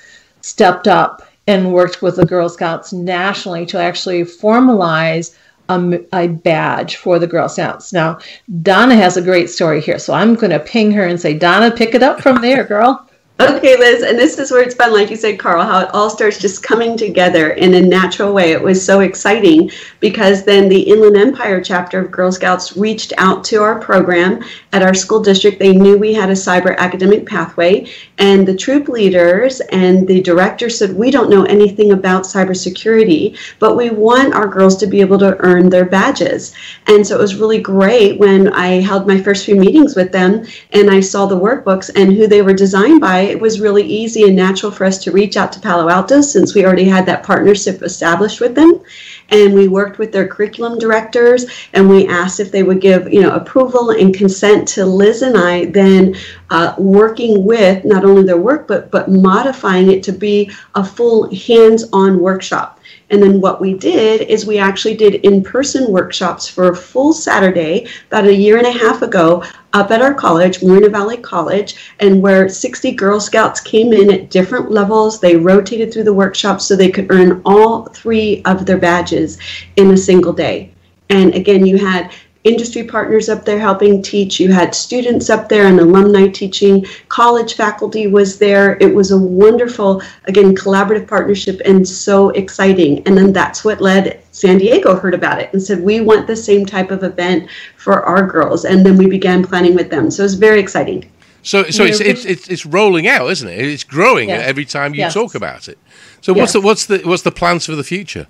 stepped 0.41 0.87
up 0.87 1.23
and 1.47 1.73
worked 1.73 2.01
with 2.01 2.17
the 2.17 2.25
Girl 2.25 2.49
Scouts 2.49 2.93
nationally 2.93 3.65
to 3.67 3.79
actually 3.79 4.23
formalize 4.23 5.35
a, 5.69 5.99
a, 6.13 6.27
badge 6.27 6.97
for 6.97 7.17
the 7.17 7.27
Girl 7.27 7.49
Scouts. 7.49 7.91
Now, 7.93 8.19
Donna 8.61 8.95
has 8.95 9.17
a 9.17 9.21
great 9.21 9.49
story 9.49 9.81
here, 9.81 9.97
so 9.97 10.13
I'm 10.13 10.35
going 10.35 10.51
to 10.51 10.59
ping 10.59 10.91
her 10.91 11.05
and 11.05 11.19
say, 11.19 11.33
Donna, 11.33 11.71
pick 11.71 11.95
it 11.95 12.03
up 12.03 12.21
from 12.21 12.41
there, 12.41 12.63
girl. 12.63 13.07
Okay, 13.41 13.75
Liz, 13.75 14.03
and 14.03 14.19
this 14.19 14.37
is 14.37 14.51
where 14.51 14.61
it's 14.61 14.75
fun, 14.75 14.93
like 14.93 15.09
you 15.09 15.15
said, 15.15 15.39
Karl, 15.39 15.65
how 15.65 15.79
it 15.79 15.89
all 15.95 16.11
starts 16.11 16.37
just 16.37 16.61
coming 16.61 16.95
together 16.95 17.53
in 17.53 17.73
a 17.73 17.81
natural 17.81 18.33
way. 18.33 18.51
It 18.51 18.61
was 18.61 18.85
so 18.85 18.99
exciting 18.99 19.71
because 19.99 20.43
then 20.43 20.69
the 20.69 20.81
Inland 20.81 21.17
Empire 21.17 21.59
chapter 21.59 21.99
of 21.99 22.11
Girl 22.11 22.31
Scouts 22.31 22.77
reached 22.77 23.13
out 23.17 23.43
to 23.45 23.63
our 23.63 23.79
program 23.79 24.43
at 24.73 24.83
our 24.83 24.93
school 24.93 25.23
district. 25.23 25.57
They 25.57 25.73
knew 25.73 25.97
we 25.97 26.13
had 26.13 26.29
a 26.29 26.33
cyber 26.33 26.77
academic 26.77 27.25
pathway, 27.25 27.89
and 28.19 28.47
the 28.47 28.55
troop 28.55 28.87
leaders 28.87 29.59
and 29.71 30.07
the 30.07 30.21
director 30.21 30.69
said, 30.69 30.95
We 30.95 31.09
don't 31.09 31.31
know 31.31 31.45
anything 31.45 31.93
about 31.93 32.25
cybersecurity, 32.25 33.39
but 33.57 33.75
we 33.75 33.89
want 33.89 34.35
our 34.35 34.47
girls 34.47 34.77
to 34.77 34.85
be 34.85 35.01
able 35.01 35.17
to 35.17 35.35
earn 35.39 35.67
their 35.67 35.85
badges. 35.85 36.53
And 36.85 37.07
so 37.07 37.15
it 37.17 37.21
was 37.21 37.33
really 37.33 37.59
great 37.59 38.19
when 38.19 38.53
I 38.53 38.81
held 38.81 39.07
my 39.07 39.19
first 39.19 39.45
few 39.45 39.55
meetings 39.55 39.95
with 39.95 40.11
them 40.11 40.45
and 40.73 40.91
I 40.91 40.99
saw 40.99 41.25
the 41.25 41.39
workbooks 41.39 41.89
and 41.95 42.13
who 42.13 42.27
they 42.27 42.43
were 42.43 42.53
designed 42.53 43.01
by 43.01 43.30
it 43.31 43.39
was 43.39 43.61
really 43.61 43.83
easy 43.83 44.23
and 44.23 44.35
natural 44.35 44.71
for 44.71 44.83
us 44.83 44.97
to 45.03 45.11
reach 45.11 45.37
out 45.37 45.53
to 45.53 45.59
Palo 45.59 45.89
Alto 45.89 46.19
since 46.19 46.53
we 46.53 46.65
already 46.65 46.83
had 46.83 47.05
that 47.05 47.23
partnership 47.23 47.81
established 47.81 48.41
with 48.41 48.55
them. 48.55 48.81
And 49.29 49.53
we 49.53 49.69
worked 49.69 49.97
with 49.97 50.11
their 50.11 50.27
curriculum 50.27 50.77
directors 50.77 51.45
and 51.71 51.89
we 51.89 52.07
asked 52.07 52.41
if 52.41 52.51
they 52.51 52.63
would 52.63 52.81
give, 52.81 53.11
you 53.11 53.21
know, 53.21 53.31
approval 53.31 53.91
and 53.91 54.13
consent 54.13 54.67
to 54.69 54.85
Liz 54.85 55.21
and 55.21 55.37
I 55.37 55.65
then 55.65 56.15
uh, 56.49 56.75
working 56.77 57.45
with 57.45 57.85
not 57.85 58.03
only 58.03 58.23
their 58.23 58.35
work, 58.35 58.67
but, 58.67 58.91
but 58.91 59.09
modifying 59.09 59.89
it 59.89 60.03
to 60.03 60.11
be 60.11 60.51
a 60.75 60.83
full 60.83 61.33
hands-on 61.33 62.19
workshop. 62.19 62.80
And 63.11 63.21
then 63.21 63.41
what 63.41 63.59
we 63.59 63.73
did 63.73 64.21
is 64.21 64.45
we 64.45 64.57
actually 64.57 64.95
did 64.95 65.15
in 65.15 65.43
person 65.43 65.91
workshops 65.91 66.47
for 66.47 66.69
a 66.69 66.75
full 66.75 67.11
Saturday 67.11 67.87
about 68.07 68.25
a 68.25 68.33
year 68.33 68.57
and 68.57 68.65
a 68.65 68.71
half 68.71 69.01
ago 69.01 69.43
up 69.73 69.91
at 69.91 70.01
our 70.01 70.13
college, 70.13 70.63
Moreno 70.63 70.89
Valley 70.89 71.17
College, 71.17 71.75
and 71.99 72.21
where 72.21 72.47
60 72.47 72.93
Girl 72.93 73.19
Scouts 73.19 73.59
came 73.59 73.91
in 73.91 74.11
at 74.11 74.29
different 74.29 74.71
levels. 74.71 75.19
They 75.19 75.35
rotated 75.35 75.93
through 75.93 76.05
the 76.05 76.13
workshops 76.13 76.65
so 76.65 76.75
they 76.75 76.89
could 76.89 77.11
earn 77.11 77.41
all 77.45 77.85
three 77.87 78.41
of 78.45 78.65
their 78.65 78.77
badges 78.77 79.37
in 79.75 79.91
a 79.91 79.97
single 79.97 80.33
day. 80.33 80.71
And 81.09 81.35
again, 81.35 81.65
you 81.65 81.77
had 81.77 82.11
industry 82.43 82.83
partners 82.83 83.29
up 83.29 83.45
there 83.45 83.59
helping 83.59 84.01
teach. 84.01 84.39
You 84.39 84.51
had 84.51 84.73
students 84.73 85.29
up 85.29 85.49
there 85.49 85.67
and 85.67 85.79
alumni 85.79 86.27
teaching. 86.27 86.85
College 87.09 87.55
faculty 87.55 88.07
was 88.07 88.39
there. 88.39 88.77
It 88.81 88.93
was 88.93 89.11
a 89.11 89.17
wonderful, 89.17 90.01
again, 90.25 90.55
collaborative 90.55 91.07
partnership 91.07 91.61
and 91.65 91.87
so 91.87 92.29
exciting. 92.29 93.05
And 93.07 93.17
then 93.17 93.31
that's 93.31 93.63
what 93.63 93.81
led 93.81 94.21
San 94.31 94.57
Diego 94.57 94.95
heard 94.95 95.13
about 95.13 95.39
it 95.39 95.53
and 95.53 95.61
said, 95.61 95.81
we 95.81 96.01
want 96.01 96.27
the 96.27 96.35
same 96.35 96.65
type 96.65 96.91
of 96.91 97.03
event 97.03 97.49
for 97.77 98.03
our 98.03 98.25
girls. 98.25 98.65
And 98.65 98.85
then 98.85 98.97
we 98.97 99.07
began 99.07 99.45
planning 99.45 99.75
with 99.75 99.89
them. 99.89 100.09
So 100.09 100.23
it 100.23 100.25
was 100.25 100.35
very 100.35 100.59
exciting. 100.59 101.09
So, 101.43 101.63
so 101.69 101.83
it's, 101.83 101.99
it's, 101.99 102.25
it's, 102.25 102.47
it's 102.49 102.65
rolling 102.65 103.07
out, 103.07 103.29
isn't 103.31 103.47
it? 103.47 103.59
It's 103.59 103.83
growing 103.83 104.29
yes. 104.29 104.47
every 104.47 104.65
time 104.65 104.93
you 104.93 104.99
yes. 104.99 105.13
talk 105.13 105.33
about 105.33 105.67
it. 105.67 105.77
So 106.21 106.33
what's 106.33 106.53
the 106.53 106.61
what's 106.61 106.85
the 106.85 106.99
what's 106.99 107.23
the 107.23 107.31
plans 107.31 107.65
for 107.65 107.75
the 107.75 107.83
future? 107.83 108.27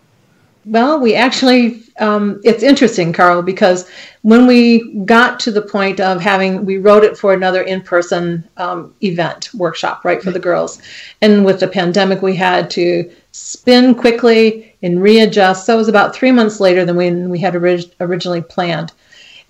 Well, 0.65 0.99
we 0.99 1.15
actually, 1.15 1.81
um, 1.99 2.39
it's 2.43 2.61
interesting, 2.61 3.13
Karl, 3.13 3.41
because 3.41 3.89
when 4.21 4.45
we 4.45 4.93
got 5.05 5.39
to 5.41 5.51
the 5.51 5.61
point 5.61 5.99
of 5.99 6.21
having, 6.21 6.65
we 6.65 6.77
wrote 6.77 7.03
it 7.03 7.17
for 7.17 7.33
another 7.33 7.63
in 7.63 7.81
person 7.81 8.47
um, 8.57 8.93
event 9.01 9.49
workshop, 9.55 10.05
right, 10.05 10.21
for 10.21 10.29
the 10.29 10.39
girls. 10.39 10.79
And 11.21 11.45
with 11.45 11.59
the 11.59 11.67
pandemic, 11.67 12.21
we 12.21 12.35
had 12.35 12.69
to 12.71 13.09
spin 13.31 13.95
quickly 13.95 14.75
and 14.83 15.01
readjust. 15.01 15.65
So 15.65 15.73
it 15.73 15.77
was 15.77 15.87
about 15.87 16.13
three 16.15 16.31
months 16.31 16.59
later 16.59 16.85
than 16.85 16.95
when 16.95 17.29
we 17.31 17.39
had 17.39 17.55
orig- 17.55 17.91
originally 17.99 18.41
planned. 18.41 18.93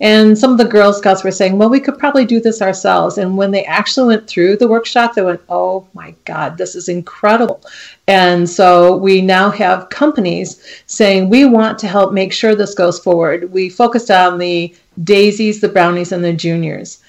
And 0.02 0.36
some 0.36 0.50
of 0.50 0.58
the 0.58 0.64
Girl 0.64 0.92
Scouts 0.92 1.22
were 1.22 1.30
saying, 1.30 1.56
well, 1.56 1.70
we 1.70 1.78
could 1.78 1.96
probably 1.96 2.24
do 2.24 2.40
this 2.40 2.60
ourselves. 2.60 3.18
And 3.18 3.36
when 3.36 3.52
they 3.52 3.64
actually 3.64 4.08
went 4.08 4.26
through 4.26 4.56
the 4.56 4.66
workshop, 4.66 5.14
they 5.14 5.22
went, 5.22 5.40
oh 5.48 5.86
my 5.94 6.12
God, 6.24 6.58
this 6.58 6.74
is 6.74 6.88
incredible. 6.88 7.62
And 8.08 8.50
so 8.50 8.96
we 8.96 9.22
now 9.22 9.48
have 9.50 9.90
companies 9.90 10.60
saying, 10.86 11.30
we 11.30 11.44
want 11.44 11.78
to 11.78 11.86
help 11.86 12.12
make 12.12 12.32
sure 12.32 12.56
this 12.56 12.74
goes 12.74 12.98
forward. 12.98 13.52
We 13.52 13.68
focused 13.68 14.10
on 14.10 14.38
the 14.38 14.74
daisies, 15.04 15.60
the 15.60 15.68
brownies, 15.68 16.10
and 16.10 16.24
the 16.24 16.32
juniors. 16.32 17.00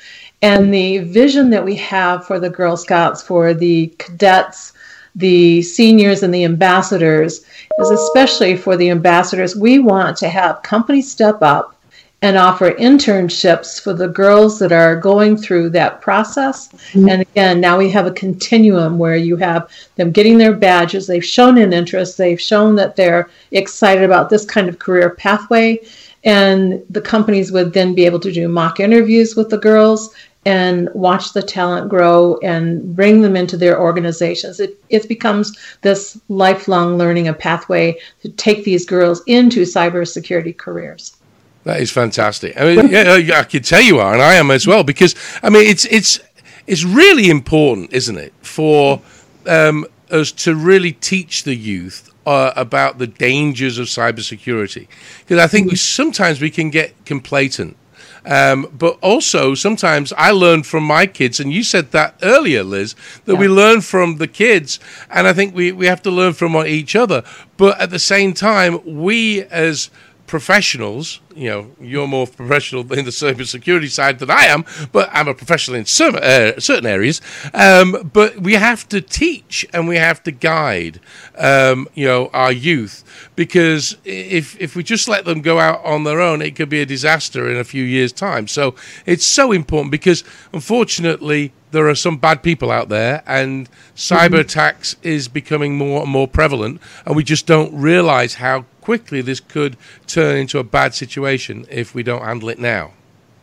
And 0.44 0.72
the 0.72 1.00
vision 1.00 1.50
that 1.50 1.66
we 1.66 1.76
have 1.78 2.28
for 2.28 2.40
the 2.40 2.52
Girl 2.52 2.78
Scouts, 2.78 3.24
for 3.24 3.56
the 3.56 3.88
cadets, 3.98 4.74
the 5.16 5.64
seniors, 5.64 6.22
and 6.22 6.32
the 6.32 6.44
ambassadors 6.44 7.44
is 7.80 7.90
especially 7.90 8.56
for 8.56 8.78
the 8.78 8.92
ambassadors. 8.92 9.56
We 9.56 9.80
want 9.80 10.16
to 10.18 10.30
have 10.30 10.62
companies 10.62 11.10
step 11.10 11.42
up 11.42 11.76
and 12.24 12.38
offer 12.38 12.72
internships 12.72 13.82
for 13.82 13.92
the 13.92 14.08
girls 14.08 14.58
that 14.58 14.72
are 14.72 14.96
going 14.96 15.36
through 15.36 15.70
that 15.70 16.00
process. 16.00 16.70
Mm-hmm. 16.70 17.10
And 17.10 17.22
again, 17.22 17.60
now 17.60 17.78
we 17.78 17.90
have 17.90 18.06
a 18.06 18.12
continuum 18.12 18.98
where 18.98 19.18
you 19.18 19.36
have 19.36 19.70
them 19.98 20.10
getting 20.10 20.38
their 20.38 20.54
badges, 20.54 21.06
they've 21.06 21.24
shown 21.24 21.58
an 21.58 21.74
interest, 21.74 22.18
they've 22.18 22.40
shown 22.40 22.76
that 22.78 22.96
they're 22.96 23.30
excited 23.52 24.06
about 24.06 24.30
this 24.30 24.46
kind 24.46 24.70
of 24.70 24.80
career 24.80 25.10
pathway. 25.10 25.78
And 26.24 26.82
the 26.90 27.02
companies 27.02 27.52
would 27.52 27.74
then 27.74 27.94
be 27.94 28.06
able 28.06 28.22
to 28.22 28.32
do 28.32 28.48
mock 28.48 28.80
interviews 28.80 29.36
with 29.36 29.50
the 29.50 29.58
girls 29.58 30.16
and 30.46 30.90
watch 30.94 31.34
the 31.34 31.42
talent 31.42 31.90
grow 31.90 32.38
and 32.38 32.96
bring 32.96 33.22
them 33.22 33.36
into 33.36 33.58
their 33.58 33.82
organizations. 33.82 34.62
It, 34.62 34.82
it 34.88 35.10
becomes 35.10 35.58
this 35.82 36.18
lifelong 36.30 36.98
learning, 36.98 37.28
a 37.28 37.34
pathway 37.34 38.00
to 38.22 38.30
take 38.30 38.64
these 38.64 38.86
girls 38.86 39.22
into 39.28 39.64
cybersecurity 39.64 40.56
careers. 40.56 41.18
That 41.64 41.80
is 41.80 41.92
fantastic. 41.92 42.60
I 42.60 42.76
mean, 42.76 42.90
yeah, 42.90 43.40
I 43.40 43.44
can 43.44 43.64
tell 43.64 43.82
you 43.82 44.00
are, 44.00 44.14
and 44.14 44.22
I 44.22 44.34
am 44.34 44.52
as 44.52 44.68
well, 44.68 44.84
because 44.84 45.16
I 45.42 45.50
mean, 45.50 45.66
it's 45.68 45.86
it's 45.86 46.20
it's 46.68 46.84
really 46.84 47.30
important, 47.30 47.94
isn't 47.94 48.18
it, 48.18 48.34
for 48.42 49.02
um, 49.48 49.86
us 50.12 50.32
to 50.32 50.56
really 50.56 50.92
teach 50.92 51.44
the 51.44 51.56
youth 51.56 52.14
uh, 52.26 52.52
about 52.56 52.98
the 52.98 53.08
dangers 53.08 53.78
of 53.78 53.88
cybersecurity, 53.88 54.88
because 55.20 55.40
I 55.40 55.48
think 55.48 55.72
we, 55.72 55.78
sometimes 55.78 56.42
we 56.42 56.50
can 56.50 56.70
get 56.70 56.94
complacent. 57.06 57.78
Um, 58.26 58.70
but 58.78 58.98
also, 59.02 59.54
sometimes 59.54 60.14
I 60.18 60.32
learn 60.32 60.64
from 60.64 60.84
my 60.84 61.06
kids, 61.08 61.42
and 61.42 61.52
you 61.52 61.64
said 61.64 61.92
that 61.92 62.16
earlier, 62.22 62.64
Liz, 62.64 62.96
that 63.26 63.34
yeah. 63.34 63.40
we 63.40 63.48
learn 63.50 63.82
from 63.82 64.18
the 64.18 64.28
kids, 64.28 64.80
and 65.10 65.28
I 65.28 65.34
think 65.34 65.54
we, 65.54 65.74
we 65.74 65.88
have 65.88 66.02
to 66.04 66.12
learn 66.12 66.34
from 66.34 66.56
each 66.66 66.96
other. 66.96 67.24
But 67.58 67.82
at 67.82 67.90
the 67.90 68.00
same 68.00 68.34
time, 68.34 68.80
we 68.86 69.44
as 69.44 69.90
professionals, 70.26 71.20
you 71.36 71.50
know, 71.50 71.72
you're 71.80 72.08
more 72.08 72.28
professional 72.28 72.82
in 72.94 73.06
the 73.06 73.12
cybersecurity 73.12 73.90
side 73.90 74.20
than 74.20 74.30
I 74.30 74.46
am, 74.46 74.66
but 74.92 75.10
I'm 75.12 75.28
a 75.28 75.34
professional 75.34 75.78
in 75.78 75.86
some, 75.86 76.16
uh, 76.16 76.60
certain 76.60 76.86
areas. 76.86 77.22
Um, 77.54 78.10
but 78.14 78.40
we 78.40 78.54
have 78.54 78.88
to 78.90 79.02
teach 79.02 79.66
and 79.74 79.88
we 79.88 79.98
have 79.98 80.24
to 80.24 80.32
guide, 80.32 81.00
um, 81.38 81.88
you 81.94 82.06
know, 82.06 82.30
our 82.34 82.52
youth 82.52 83.04
because 83.36 83.98
if 84.04 84.60
if 84.60 84.76
we 84.76 84.84
just 84.84 85.08
let 85.08 85.26
them 85.26 85.42
go 85.42 85.60
out 85.60 85.84
on 85.84 86.04
their 86.04 86.22
own, 86.22 86.42
it 86.42 86.56
could 86.56 86.70
be 86.70 86.82
a 86.82 86.86
disaster 86.86 87.50
in 87.50 87.58
a 87.58 87.64
few 87.64 87.84
years' 87.84 88.12
time. 88.12 88.48
So 88.48 88.76
it's 89.06 89.26
so 89.26 89.52
important 89.52 89.92
because 89.92 90.24
unfortunately 90.52 91.54
there 91.72 91.90
are 91.90 91.96
some 91.96 92.18
bad 92.18 92.44
people 92.44 92.72
out 92.72 92.90
there, 92.90 93.24
and 93.26 93.70
cyber 93.96 94.26
mm-hmm. 94.28 94.36
attacks 94.36 94.96
is 95.02 95.28
becoming 95.28 95.76
more 95.76 96.04
and 96.04 96.12
more 96.12 96.28
prevalent, 96.28 96.80
and 97.06 97.16
we 97.16 97.24
just 97.24 97.48
don't 97.48 97.74
realize 97.74 98.36
how 98.36 98.66
quickly 98.82 99.22
this 99.22 99.40
could 99.40 99.78
turn 100.08 100.36
into 100.36 100.60
a 100.60 100.64
bad 100.64 100.94
situation 100.94 101.23
if 101.26 101.96
we 101.96 102.04
don't 102.04 102.24
handle 102.24 102.50
it 102.50 102.60
now. 102.60 102.92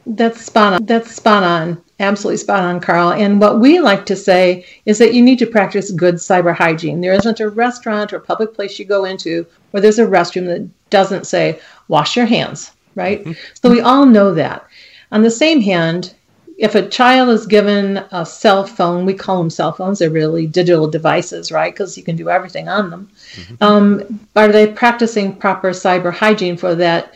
That's 0.07 0.41
spot 0.41 0.75
on. 0.75 0.87
That's 0.87 1.15
spot 1.15 1.43
on. 1.43 1.83
Absolutely 2.01 2.39
spot 2.39 2.63
on, 2.63 2.81
Karl. 2.81 3.13
And 3.13 3.41
what 3.41 3.61
we 3.61 3.79
like 3.81 4.07
to 4.07 4.17
say 4.17 4.65
is 4.87 4.99
that 4.99 5.13
you 5.13 5.23
need 5.23 5.39
to 5.41 5.47
practice 5.47 5.91
good 5.91 6.15
cyber 6.17 6.55
hygiene. 6.55 7.01
There 7.01 7.13
isn't 7.13 7.41
a 7.41 7.51
restaurant 7.51 8.13
or 8.13 8.21
public 8.21 8.55
place 8.55 8.79
you 8.79 8.87
go 8.87 9.05
into 9.05 9.47
where 9.71 9.81
there's 9.83 9.99
a 9.99 10.07
restroom 10.07 10.47
that 10.47 10.69
doesn't 10.89 11.27
say, 11.27 11.61
wash 11.89 12.17
your 12.17 12.27
hands, 12.27 12.73
right? 12.95 13.21
Mm-hmm. 13.21 13.33
So 13.63 13.71
we 13.71 13.81
all 13.81 14.07
know 14.07 14.33
that. 14.35 14.67
On 15.13 15.23
the 15.23 15.31
same 15.31 15.61
hand, 15.61 16.15
if 16.61 16.75
a 16.75 16.89
child 16.89 17.31
is 17.31 17.47
given 17.47 17.99
a 18.13 18.25
cell 18.25 18.67
phone, 18.67 19.07
we 19.07 19.15
call 19.15 19.39
them 19.39 19.49
cell 19.51 19.73
phones, 19.73 19.99
they're 19.99 20.11
really 20.11 20.47
digital 20.47 20.89
devices, 20.89 21.51
right? 21.51 21.73
Because 21.73 21.97
you 21.97 22.03
can 22.03 22.17
do 22.17 22.29
everything 22.29 22.69
on 22.69 22.91
them. 22.91 23.11
Mm-hmm. 23.35 23.65
Um, 23.65 24.21
are 24.37 24.49
they 24.49 24.67
practicing 24.67 25.37
proper 25.37 25.71
cyber 25.71 26.13
hygiene 26.13 26.59
for 26.59 26.75
that 26.75 27.15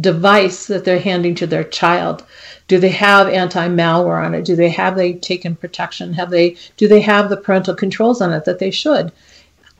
device 0.00 0.66
that 0.66 0.84
they're 0.84 1.00
handing 1.00 1.34
to 1.36 1.46
their 1.46 1.64
child? 1.64 2.24
Do 2.66 2.78
they 2.78 2.90
have 2.90 3.28
anti-malware 3.28 4.24
on 4.24 4.34
it? 4.34 4.44
Do 4.44 4.54
they 4.54 4.68
have 4.70 4.96
they 4.96 5.14
taken 5.14 5.56
protection? 5.56 6.12
Have 6.12 6.30
they 6.30 6.56
do 6.76 6.88
they 6.88 7.00
have 7.00 7.28
the 7.28 7.36
parental 7.36 7.74
controls 7.74 8.20
on 8.20 8.32
it 8.32 8.44
that 8.44 8.58
they 8.58 8.70
should? 8.70 9.12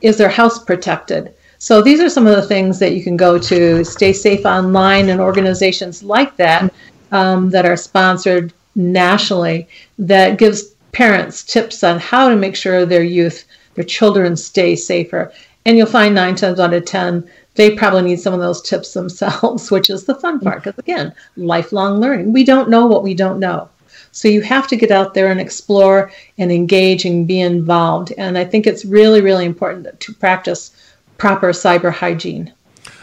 Is 0.01 0.17
their 0.17 0.29
house 0.29 0.63
protected? 0.63 1.33
So 1.57 1.81
these 1.81 1.99
are 1.99 2.09
some 2.09 2.25
of 2.25 2.35
the 2.35 2.47
things 2.47 2.79
that 2.79 2.93
you 2.93 3.03
can 3.03 3.17
go 3.17 3.37
to 3.37 3.83
Stay 3.83 4.13
Safe 4.13 4.45
Online 4.45 5.09
and 5.09 5.19
organizations 5.19 6.01
like 6.01 6.37
that 6.37 6.73
um, 7.11 7.49
that 7.49 7.65
are 7.65 7.75
sponsored 7.75 8.53
nationally 8.75 9.67
that 9.97 10.37
gives 10.37 10.73
parents 10.91 11.43
tips 11.43 11.83
on 11.83 11.99
how 11.99 12.29
to 12.29 12.35
make 12.35 12.55
sure 12.55 12.85
their 12.85 13.03
youth, 13.03 13.45
their 13.75 13.83
children 13.83 14.35
stay 14.35 14.75
safer. 14.75 15.31
And 15.69 15.77
you'll 15.77 15.85
find 15.85 16.15
nine 16.15 16.33
times 16.33 16.59
out 16.59 16.73
of 16.73 16.83
10, 16.83 17.29
they 17.53 17.69
probably 17.69 18.01
need 18.01 18.19
some 18.19 18.33
of 18.33 18.39
those 18.39 18.59
tips 18.59 18.93
themselves, 18.95 19.69
which 19.69 19.91
is 19.91 20.05
the 20.05 20.15
fun 20.15 20.39
part. 20.39 20.63
Because 20.63 20.79
again, 20.79 21.13
lifelong 21.37 21.99
learning. 21.99 22.33
We 22.33 22.43
don't 22.43 22.71
know 22.71 22.87
what 22.87 23.03
we 23.03 23.13
don't 23.13 23.39
know. 23.39 23.69
So 24.11 24.27
you 24.27 24.41
have 24.41 24.67
to 24.69 24.75
get 24.75 24.89
out 24.89 25.13
there 25.13 25.29
and 25.29 25.39
explore 25.39 26.11
and 26.39 26.51
engage 26.51 27.05
and 27.05 27.27
be 27.27 27.39
involved. 27.39 28.11
And 28.17 28.35
I 28.35 28.45
think 28.45 28.65
it's 28.65 28.83
really, 28.83 29.21
really 29.21 29.45
important 29.45 29.99
to 29.99 30.13
practice 30.15 30.71
proper 31.19 31.49
cyber 31.51 31.93
hygiene. 31.93 32.51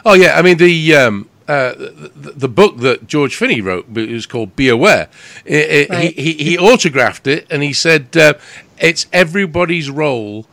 Oh 0.05 0.15
yeah, 0.15 0.37
I 0.37 0.43
mean 0.43 0.59
the 0.59 0.97
um, 0.97 1.29
uh, 1.47 1.75
the, 1.77 2.33
the, 2.35 2.49
book 2.49 2.79
that 2.79 3.07
George 3.07 3.37
Finney 3.37 3.61
wrote 3.61 3.89
was 3.89 4.27
called 4.27 4.57
Be 4.57 4.69
Aware. 4.69 5.09
It, 5.45 5.89
right. 5.89 6.13
he, 6.13 6.33
he, 6.33 6.45
he, 6.45 6.59
autographed 6.59 7.29
it 7.29 7.47
and 7.49 7.63
he 7.63 7.73
said 7.73 8.17
uh, 8.17 8.35
it's 8.81 9.07
everybody's 9.13 9.89
role 9.89 10.47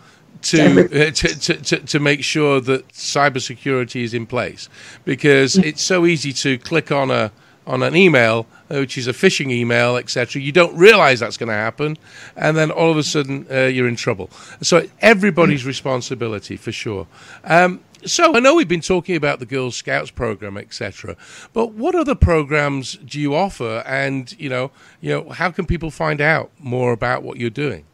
to, 0.44 0.86
uh, 0.86 1.12
to, 1.12 1.40
to, 1.40 1.54
to, 1.56 1.80
to, 1.80 2.00
make 2.00 2.24
sure 2.24 2.60
that 2.62 2.88
cybersecurity 2.90 4.04
is 4.04 4.14
in 4.14 4.26
place 4.26 4.70
because 5.06 5.56
mm. 5.56 5.66
it's 5.66 5.82
so 5.82 6.06
easy 6.06 6.34
to 6.34 6.58
click 6.60 6.92
on 6.92 7.12
a 7.12 7.32
on 7.66 7.82
an 7.82 7.96
email 7.96 8.46
uh, 8.70 8.76
which 8.76 8.98
is 8.98 9.08
a 9.08 9.14
phishing 9.14 9.50
email 9.50 9.96
etc 9.96 10.42
you 10.42 10.52
don't 10.52 10.76
realize 10.76 11.22
that's 11.22 11.38
going 11.38 11.48
to 11.48 11.56
happen 11.56 11.98
and 12.36 12.58
then 12.58 12.70
all 12.70 12.92
of 12.92 12.98
a 12.98 13.04
sudden 13.04 13.48
uh, 13.50 13.62
you're 13.62 13.88
in 13.88 13.96
trouble 13.96 14.30
so 14.62 14.86
everybody's 15.00 15.64
mm. 15.64 15.68
responsibility 15.68 16.58
for 16.58 16.74
sure 16.74 17.08
um, 17.46 17.80
so 18.06 18.36
I 18.36 18.40
know 18.40 18.56
we've 18.56 18.68
been 18.68 18.82
talking 18.82 19.16
about 19.16 19.40
the 19.40 19.46
Girl 19.46 19.72
Scouts 19.72 20.12
program, 20.12 20.58
etc. 20.58 21.16
But 21.54 21.72
what 21.72 21.96
other 21.96 22.16
programs 22.16 22.98
do 22.98 23.20
you 23.20 23.34
offer, 23.34 23.82
and 23.86 24.38
you 24.40 24.50
know, 24.50 24.72
you 25.00 25.10
know, 25.10 25.30
how 25.30 25.52
can 25.52 25.66
people 25.66 25.90
find 25.90 26.20
out 26.20 26.52
more 26.60 26.92
about 26.92 27.24
what 27.24 27.38
you're 27.38 27.50
doing? 27.50 27.86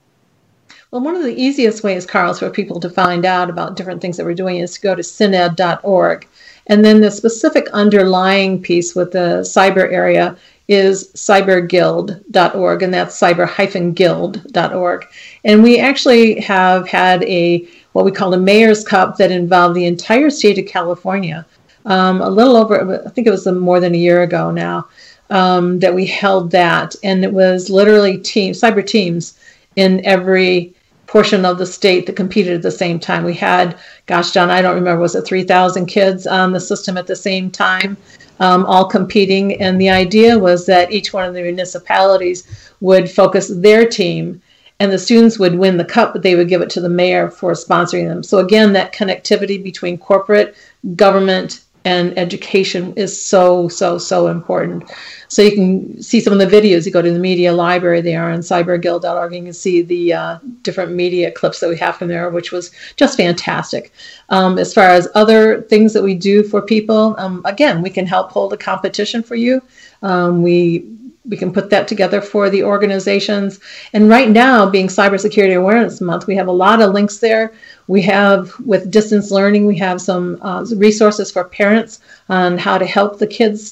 Well, 0.92 1.02
one 1.02 1.16
of 1.16 1.22
the 1.22 1.40
easiest 1.40 1.84
ways, 1.84 2.04
Karl, 2.08 2.34
for 2.34 2.50
people 2.50 2.80
to 2.80 2.90
find 2.90 3.24
out 3.24 3.48
about 3.48 3.76
different 3.76 4.02
things 4.02 4.18
that 4.18 4.26
we're 4.26 4.34
doing 4.34 4.58
is 4.58 4.74
to 4.74 4.82
go 4.82 4.96
to 4.96 5.04
syned.org. 5.04 6.28
And 6.66 6.84
then 6.84 7.02
the 7.02 7.12
specific 7.12 7.68
underlying 7.74 8.60
piece 8.60 8.96
with 8.96 9.12
the 9.12 9.42
cyber 9.42 9.92
area 9.92 10.36
is 10.68 11.10
cyberguild.org, 11.14 12.82
and 12.82 12.92
that's 12.92 13.20
cyber-guild.org. 13.20 15.06
And 15.46 15.62
we 15.62 15.80
actually 15.80 16.40
have 16.42 16.88
had 16.88 17.24
a 17.24 17.68
what 17.92 18.06
we 18.06 18.12
call 18.12 18.34
a 18.34 18.40
mayor's 18.40 18.84
cup 18.84 19.18
that 19.18 19.30
involved 19.30 19.76
the 19.76 19.86
entire 19.86 20.32
state 20.32 20.58
of 20.58 20.66
California. 20.66 21.46
Um, 21.86 22.20
a 22.22 22.30
little 22.30 22.56
over, 22.56 23.04
I 23.06 23.10
think 23.10 23.28
it 23.28 23.32
was 23.32 23.46
more 23.46 23.80
than 23.80 23.94
a 23.94 23.98
year 23.98 24.24
ago 24.24 24.50
now, 24.50 24.88
um, 25.30 25.80
that 25.80 25.94
we 25.94 26.08
held 26.08 26.50
that, 26.52 26.96
and 27.04 27.24
it 27.24 27.34
was 27.34 27.70
literally 27.70 28.18
team 28.18 28.54
cyber 28.54 28.86
teams, 28.86 29.38
in 29.76 30.06
every 30.06 30.74
portion 31.10 31.44
of 31.44 31.58
the 31.58 31.66
state 31.66 32.06
that 32.06 32.16
competed 32.16 32.54
at 32.54 32.62
the 32.62 32.70
same 32.70 33.00
time. 33.00 33.24
We 33.24 33.34
had, 33.34 33.80
gosh, 34.06 34.30
John, 34.30 34.52
I 34.52 34.62
don't 34.62 34.76
remember, 34.76 35.02
was 35.02 35.16
it 35.16 35.26
3,000 35.26 35.88
kids 35.88 36.28
on 36.28 36.54
the 36.54 36.60
system 36.60 36.98
at 36.98 37.08
the 37.08 37.16
same 37.16 37.50
time, 37.50 37.98
um, 38.40 38.64
all 38.68 38.86
competing? 38.86 39.60
And 39.60 39.82
the 39.82 39.90
idea 39.90 40.38
was 40.38 40.68
that 40.68 40.92
each 40.92 41.12
one 41.12 41.28
of 41.28 41.34
the 41.34 41.42
municipalities 41.42 42.44
would 42.80 43.10
focus 43.10 43.48
their 43.48 43.88
team 43.88 44.40
and 44.80 44.92
the 44.92 45.00
students 45.00 45.40
would 45.40 45.56
win 45.56 45.78
the 45.78 45.84
cup, 45.84 46.14
but 46.14 46.22
they 46.22 46.36
would 46.36 46.48
give 46.48 46.62
it 46.62 46.70
to 46.70 46.80
the 46.80 46.88
mayor 46.88 47.32
for 47.32 47.54
sponsoring 47.54 48.08
them. 48.08 48.22
So 48.22 48.38
again, 48.38 48.72
that 48.74 48.94
connectivity 48.94 49.62
between 49.62 49.98
corporate, 49.98 50.56
government, 50.96 51.62
and 51.86 52.18
education 52.20 52.94
is 52.96 53.20
so 53.20 53.68
so 53.68 53.98
so 53.98 54.28
important. 54.28 54.92
So 55.30 55.42
you 55.42 55.52
can 55.52 56.02
see 56.02 56.20
some 56.20 56.34
of 56.34 56.40
the 56.40 56.46
videos. 56.46 56.86
You 56.86 56.92
go 56.92 57.02
to 57.02 57.12
the 57.12 57.20
media 57.20 57.54
library 57.54 58.02
there 58.02 58.30
on 58.30 58.40
cyberguild.org. 58.40 59.32
And 59.32 59.38
you 59.38 59.44
can 59.46 59.54
see 59.54 59.82
the 59.82 60.14
uh, 60.14 60.40
different 60.64 60.92
media 60.92 61.32
clips 61.32 61.60
that 61.62 61.70
we 61.70 61.78
have 61.78 61.96
from 61.96 62.10
there, 62.10 62.30
which 62.30 62.52
was 62.52 62.72
just 62.98 63.16
fantastic. 63.16 63.94
Um, 64.30 64.58
as 64.58 64.74
far 64.74 64.90
as 64.90 65.08
other 65.16 65.62
things 65.62 65.94
that 65.94 66.04
we 66.04 66.16
do 66.16 66.44
for 66.44 66.62
people, 66.62 67.16
um, 67.18 67.42
again, 67.46 67.82
we 67.82 67.90
can 67.90 68.06
help 68.06 68.32
hold 68.32 68.54
a 68.54 68.58
competition 68.58 69.24
for 69.24 69.36
you. 69.36 69.62
Um, 70.02 70.42
we 70.42 70.86
we 71.30 71.38
can 71.38 71.54
put 71.54 71.70
that 71.70 71.88
together 71.88 72.22
for 72.22 72.50
the 72.50 72.64
organizations. 72.64 73.60
And 73.94 74.10
right 74.10 74.30
now, 74.30 74.68
being 74.68 74.88
Cybersecurity 74.88 75.56
Awareness 75.56 76.02
Month, 76.02 76.26
we 76.26 76.36
have 76.36 76.48
a 76.48 76.52
lot 76.52 76.82
of 76.82 76.94
links 76.94 77.20
there. 77.20 77.54
We 77.88 78.02
have, 78.04 78.58
with 78.62 78.90
distance 78.90 79.30
learning, 79.30 79.68
we 79.68 79.78
have 79.78 80.02
some 80.02 80.40
uh, 80.42 80.66
resources 80.76 81.32
for 81.32 81.44
parents 81.44 82.00
on 82.30 82.58
how 82.58 82.78
to 82.78 82.86
help 82.86 83.20
the 83.20 83.28
kids 83.28 83.72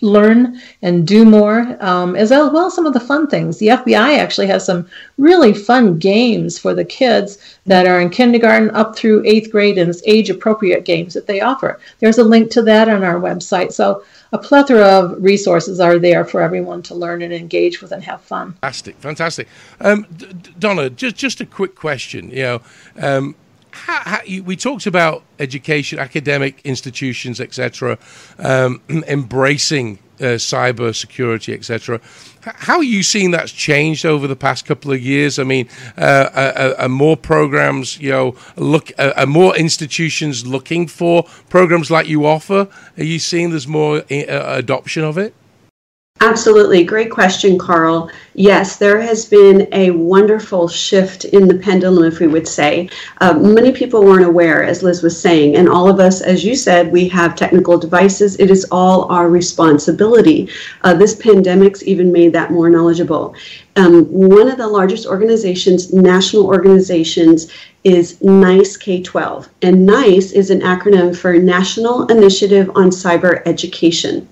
learn 0.00 0.60
and 0.82 1.06
do 1.06 1.24
more, 1.24 1.76
um, 1.80 2.16
as 2.16 2.30
well 2.30 2.66
as 2.66 2.74
some 2.74 2.86
of 2.86 2.92
the 2.92 3.00
fun 3.00 3.26
things. 3.26 3.58
The 3.58 3.68
FBI 3.68 4.18
actually 4.18 4.46
has 4.48 4.64
some 4.64 4.86
really 5.18 5.52
fun 5.52 5.98
games 5.98 6.58
for 6.58 6.74
the 6.74 6.84
kids 6.84 7.38
that 7.66 7.86
are 7.86 8.00
in 8.00 8.10
kindergarten 8.10 8.70
up 8.70 8.96
through 8.96 9.22
eighth 9.24 9.50
grade, 9.50 9.78
and 9.78 9.88
it's 9.88 10.02
age 10.06 10.30
appropriate 10.30 10.84
games 10.84 11.14
that 11.14 11.26
they 11.26 11.40
offer. 11.40 11.80
There's 12.00 12.18
a 12.18 12.24
link 12.24 12.50
to 12.52 12.62
that 12.62 12.88
on 12.88 13.02
our 13.02 13.20
website. 13.20 13.72
So 13.72 14.04
a 14.32 14.38
plethora 14.38 14.84
of 14.84 15.22
resources 15.22 15.80
are 15.80 15.98
there 15.98 16.24
for 16.24 16.40
everyone 16.40 16.82
to 16.82 16.94
learn 16.94 17.22
and 17.22 17.32
engage 17.32 17.80
with 17.80 17.92
and 17.92 18.02
have 18.02 18.20
fun. 18.20 18.52
Fantastic, 18.54 18.96
fantastic. 18.96 19.48
Um, 19.80 20.06
Donna, 20.58 20.90
just 20.90 21.16
just 21.16 21.40
a 21.40 21.46
quick 21.46 21.74
question. 21.76 22.30
You 22.30 22.42
know, 22.42 22.62
um, 22.98 23.36
how, 23.74 24.00
how, 24.04 24.20
you, 24.24 24.42
we 24.44 24.56
talked 24.56 24.86
about 24.86 25.24
education, 25.38 25.98
academic 25.98 26.60
institutions, 26.64 27.40
etc., 27.40 27.98
um, 28.38 28.80
embracing 29.08 29.98
uh, 30.20 30.38
cyber 30.38 30.94
security, 30.94 31.52
etc. 31.52 32.00
How 32.42 32.76
are 32.76 32.84
you 32.84 33.02
seeing 33.02 33.32
that's 33.32 33.50
changed 33.50 34.06
over 34.06 34.28
the 34.28 34.36
past 34.36 34.64
couple 34.64 34.92
of 34.92 35.00
years? 35.00 35.40
I 35.40 35.42
mean, 35.42 35.68
uh, 35.98 36.30
are, 36.34 36.84
are, 36.84 36.88
more 36.88 37.16
programs, 37.16 37.98
you 37.98 38.10
know, 38.10 38.36
look, 38.56 38.92
are 38.98 39.26
more 39.26 39.56
institutions 39.56 40.46
looking 40.46 40.86
for 40.86 41.24
programs 41.48 41.90
like 41.90 42.06
you 42.06 42.26
offer? 42.26 42.68
Are 42.96 43.04
you 43.04 43.18
seeing 43.18 43.50
there's 43.50 43.66
more 43.66 43.98
uh, 43.98 44.56
adoption 44.56 45.02
of 45.02 45.18
it? 45.18 45.34
Absolutely. 46.20 46.84
Great 46.84 47.10
question, 47.10 47.58
Karl. 47.58 48.08
Yes, 48.32 48.76
there 48.76 49.00
has 49.00 49.26
been 49.26 49.68
a 49.72 49.90
wonderful 49.90 50.68
shift 50.68 51.26
in 51.26 51.46
the 51.46 51.58
pendulum, 51.58 52.04
if 52.04 52.18
we 52.18 52.28
would 52.28 52.48
say. 52.48 52.88
Uh, 53.20 53.34
many 53.34 53.72
people 53.72 54.02
weren't 54.02 54.24
aware, 54.24 54.62
as 54.62 54.82
Liz 54.82 55.02
was 55.02 55.20
saying, 55.20 55.56
and 55.56 55.68
all 55.68 55.86
of 55.88 56.00
us, 56.00 56.22
as 56.22 56.42
you 56.42 56.54
said, 56.54 56.90
we 56.90 57.08
have 57.08 57.36
technical 57.36 57.76
devices. 57.76 58.40
It 58.40 58.50
is 58.50 58.64
all 58.70 59.04
our 59.12 59.28
responsibility. 59.28 60.48
Uh, 60.82 60.94
this 60.94 61.14
pandemic's 61.14 61.82
even 61.82 62.10
made 62.10 62.32
that 62.32 62.52
more 62.52 62.70
knowledgeable. 62.70 63.34
Um, 63.76 64.04
one 64.04 64.48
of 64.48 64.56
the 64.56 64.68
largest 64.68 65.06
organizations, 65.06 65.92
national 65.92 66.46
organizations, 66.46 67.52
is 67.82 68.22
NICE 68.22 68.76
K 68.78 69.02
12. 69.02 69.48
And 69.60 69.84
NICE 69.84 70.32
is 70.32 70.50
an 70.50 70.60
acronym 70.60 71.14
for 71.14 71.34
National 71.38 72.06
Initiative 72.06 72.70
on 72.74 72.88
Cyber 72.90 73.42
Education. 73.46 74.26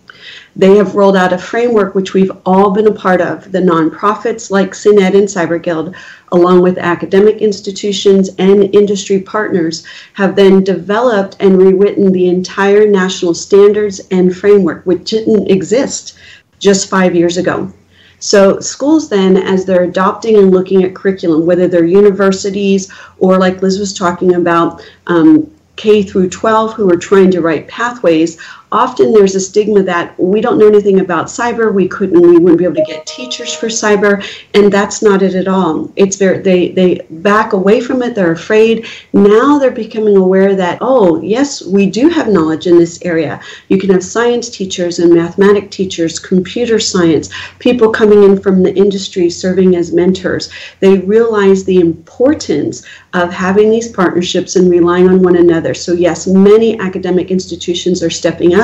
They 0.55 0.77
have 0.77 0.95
rolled 0.95 1.17
out 1.17 1.33
a 1.33 1.39
framework 1.39 1.95
which 1.95 2.13
we've 2.13 2.33
all 2.45 2.73
been 2.73 2.87
a 2.87 2.93
part 2.93 3.23
of. 3.23 3.51
The 3.53 3.61
nonprofits 3.61 4.51
like 4.51 4.73
SynEd 4.73 5.15
and 5.15 5.27
CyberGuild, 5.27 5.95
along 6.31 6.61
with 6.61 6.77
academic 6.77 7.39
institutions 7.39 8.29
and 8.39 8.75
industry 8.75 9.21
partners, 9.21 9.85
have 10.13 10.37
then 10.37 10.63
developed 10.63 11.37
and 11.41 11.57
rewritten 11.57 12.13
the 12.13 12.29
entire 12.29 12.87
national 12.87 13.33
standards 13.33 14.01
and 14.11 14.37
framework, 14.37 14.85
which 14.85 15.09
didn't 15.09 15.51
exist 15.51 16.19
just 16.59 16.91
five 16.91 17.15
years 17.15 17.39
ago. 17.39 17.73
So, 18.19 18.61
schools 18.61 19.09
then, 19.09 19.37
as 19.37 19.65
they're 19.65 19.83
adopting 19.83 20.37
and 20.37 20.53
looking 20.53 20.85
at 20.85 20.95
curriculum, 20.95 21.45
whether 21.45 21.67
they're 21.67 21.85
universities 21.85 22.93
or, 23.19 23.39
like 23.39 23.63
Liz 23.63 23.81
was 23.81 23.93
talking 23.93 24.35
about, 24.35 24.81
um, 25.09 25.51
K 25.75 26.03
through 26.03 26.29
12 26.29 26.75
who 26.75 26.89
are 26.93 26.97
trying 26.97 27.31
to 27.33 27.41
write 27.41 27.67
pathways, 27.67 28.39
often 28.73 29.13
there's 29.13 29.35
a 29.35 29.41
stigma 29.41 29.83
that 29.83 30.19
we 30.19 30.41
don't 30.41 30.59
know 30.59 30.67
anything 30.67 31.01
about 31.01 31.27
cyber. 31.27 31.73
We 31.73 31.87
couldn't, 31.87 32.21
we 32.21 32.39
wouldn't 32.39 32.59
be 32.59 32.65
able 32.65 32.77
to 32.77 32.85
get 32.85 33.07
teachers 33.07 33.55
for 33.55 33.67
cyber, 33.67 34.25
and 34.55 34.73
that's 34.73 35.03
not 35.03 35.23
it 35.23 35.35
at 35.35 35.47
all. 35.47 35.93
It's 35.97 36.17
very, 36.17 36.39
they 36.39 36.71
they 36.71 37.07
back 37.11 37.53
away 37.53 37.81
from 37.81 38.03
it. 38.03 38.15
They're 38.15 38.33
afraid. 38.33 38.87
Now 39.13 39.59
they're 39.59 39.71
becoming 39.71 40.17
aware 40.17 40.55
that 40.57 40.79
oh 40.81 41.21
yes, 41.21 41.65
we 41.65 41.87
do 41.87 42.09
have 42.09 42.29
knowledge 42.29 42.67
in 42.67 42.79
this 42.79 43.01
area. 43.03 43.41
You 43.69 43.79
can 43.79 43.91
have 43.91 44.03
science 44.03 44.49
teachers 44.49 44.99
and 44.99 45.13
mathematic 45.13 45.71
teachers, 45.71 46.19
computer 46.19 46.79
science, 46.79 47.29
people 47.59 47.91
coming 47.91 48.23
in 48.23 48.41
from 48.41 48.63
the 48.63 48.75
industry 48.75 49.29
serving 49.29 49.77
as 49.77 49.93
mentors. 49.93 50.51
They 50.81 50.99
realize 50.99 51.65
the 51.65 51.81
importance 51.81 52.87
of 53.13 53.31
having 53.31 53.71
these 53.71 53.89
partnerships 53.91 54.57
and 54.57 54.71
relying 54.71 55.09
on 55.09 55.23
one 55.23 55.37
another. 55.37 55.75
So 55.75 55.93
yes, 55.93 56.27
many 56.27 56.81
academic 56.81 57.31
institutions 57.31 58.03
are 58.03 58.11
stepping 58.11 58.55
up 58.55 58.62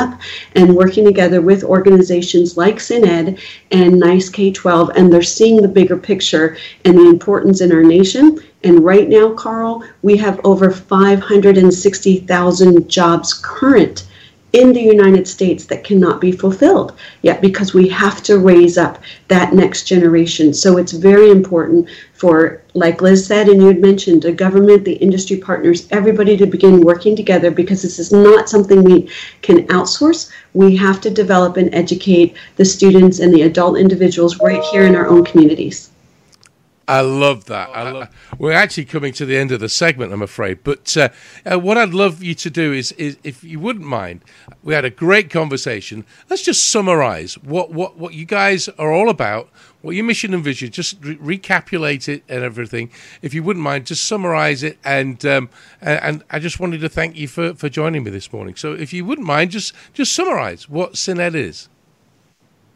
and 0.55 0.77
working 0.77 1.05
together 1.05 1.41
with 1.41 1.65
organizations 1.65 2.57
like 2.57 2.77
SynEd 2.77 3.41
and 3.71 3.99
NICE 3.99 4.29
K-12, 4.31 4.93
and 4.97 5.13
they're 5.13 5.23
seeing 5.23 5.63
the 5.63 5.69
bigger 5.69 5.97
picture 5.97 6.57
and 6.85 6.99
the 6.99 7.09
importance 7.09 7.61
in 7.61 7.73
our 7.73 7.83
nation. 7.83 8.39
And 8.65 8.85
right 8.85 9.09
now, 9.09 9.35
Karl, 9.35 9.85
we 10.03 10.17
have 10.17 10.41
over 10.45 10.71
560,000 10.71 12.89
jobs 12.89 13.35
current 13.35 14.08
in 14.53 14.73
the 14.73 14.81
United 14.81 15.29
States 15.29 15.67
that 15.67 15.85
cannot 15.85 16.21
be 16.21 16.33
fulfilled 16.33 16.95
yet 17.23 17.43
because 17.43 17.75
we 17.75 17.89
have 17.89 18.23
to 18.23 18.39
raise 18.39 18.79
up 18.79 18.99
that 19.29 19.53
next 19.53 19.85
generation. 19.85 20.55
So 20.55 20.79
it's 20.79 20.93
very 20.93 21.31
important 21.31 21.89
for, 22.15 22.63
like 22.73 23.03
Liz 23.03 23.27
said, 23.27 23.49
and 23.49 23.61
you 23.61 23.69
had 23.69 23.81
mentioned, 23.81 24.23
the 24.23 24.33
government, 24.33 24.85
the 24.85 24.95
industry 24.95 25.37
partners, 25.37 25.87
everybody 25.91 26.37
to 26.39 26.47
begin 26.47 26.81
working 26.81 27.15
together 27.15 27.51
because 27.51 27.83
this 27.83 27.99
is 27.99 28.11
not 28.11 28.49
something 28.49 28.83
we 28.83 29.11
can 29.43 29.67
outsource. 29.69 30.31
We 30.55 30.77
have 30.77 31.01
to 31.03 31.11
develop 31.11 31.57
and 31.57 31.75
educate 31.75 32.37
the 32.57 32.65
students 32.65 33.19
and 33.19 33.35
the 33.35 33.43
adult 33.43 33.79
individuals 33.79 34.41
right 34.41 34.63
here 34.65 34.85
in 34.85 34.97
our 34.97 35.07
own 35.07 35.25
communities. 35.25 35.91
I 36.88 37.03
love 37.03 37.44
that. 37.44 37.68
I 37.68 37.90
love, 37.90 38.09
we're 38.38 38.53
actually 38.53 38.87
coming 38.87 39.12
to 39.12 39.27
the 39.27 39.37
end 39.37 39.53
of 39.53 39.61
the 39.61 39.68
segment, 39.68 40.11
I'm 40.11 40.22
afraid. 40.22 40.64
But 40.64 40.96
uh, 40.96 41.11
uh, 41.44 41.59
what 41.59 41.77
I'd 41.77 41.92
love 41.92 42.22
you 42.22 42.35
to 42.37 42.48
do 42.48 42.72
is, 42.72 42.92
is, 42.92 43.18
if 43.22 43.44
you 43.44 43.61
wouldn't 43.61 43.85
mind, 43.85 44.22
we 44.62 44.72
had 44.72 44.87
a 44.87 44.90
great 44.90 45.29
conversation. 45.29 46.07
Let's 46.31 46.42
just 46.42 46.70
summarize 46.70 47.37
what, 47.38 47.70
what, 47.70 47.98
what 47.98 48.14
you 48.14 48.24
guys 48.24 48.70
are 48.70 48.90
all 48.90 49.11
about, 49.11 49.51
what 49.83 49.96
your 49.96 50.05
mission 50.07 50.33
and 50.33 50.42
vision, 50.42 50.70
just 50.70 50.96
re- 51.05 51.18
recapitulate 51.20 52.09
it 52.09 52.24
and 52.27 52.42
everything. 52.42 52.90
If 53.20 53.35
you 53.35 53.42
wouldn't 53.42 53.62
mind, 53.62 53.85
just 53.85 54.05
summarize 54.05 54.62
it. 54.62 54.79
And, 54.83 55.22
um, 55.27 55.51
and, 55.83 56.01
and 56.03 56.24
I 56.31 56.38
just 56.38 56.59
wanted 56.59 56.81
to 56.81 56.88
thank 56.88 57.16
you 57.16 57.29
for, 57.29 57.53
for 57.53 57.68
joining 57.68 58.03
me 58.03 58.11
this 58.11 58.33
morning. 58.33 58.57
So 58.57 58.72
if 58.72 58.94
you 58.94 59.05
wouldn't 59.05 59.27
mind, 59.27 59.51
just, 59.51 59.74
just 59.92 60.12
summarize 60.12 60.70
what 60.70 60.94
SynEd 60.94 61.35
is. 61.35 61.68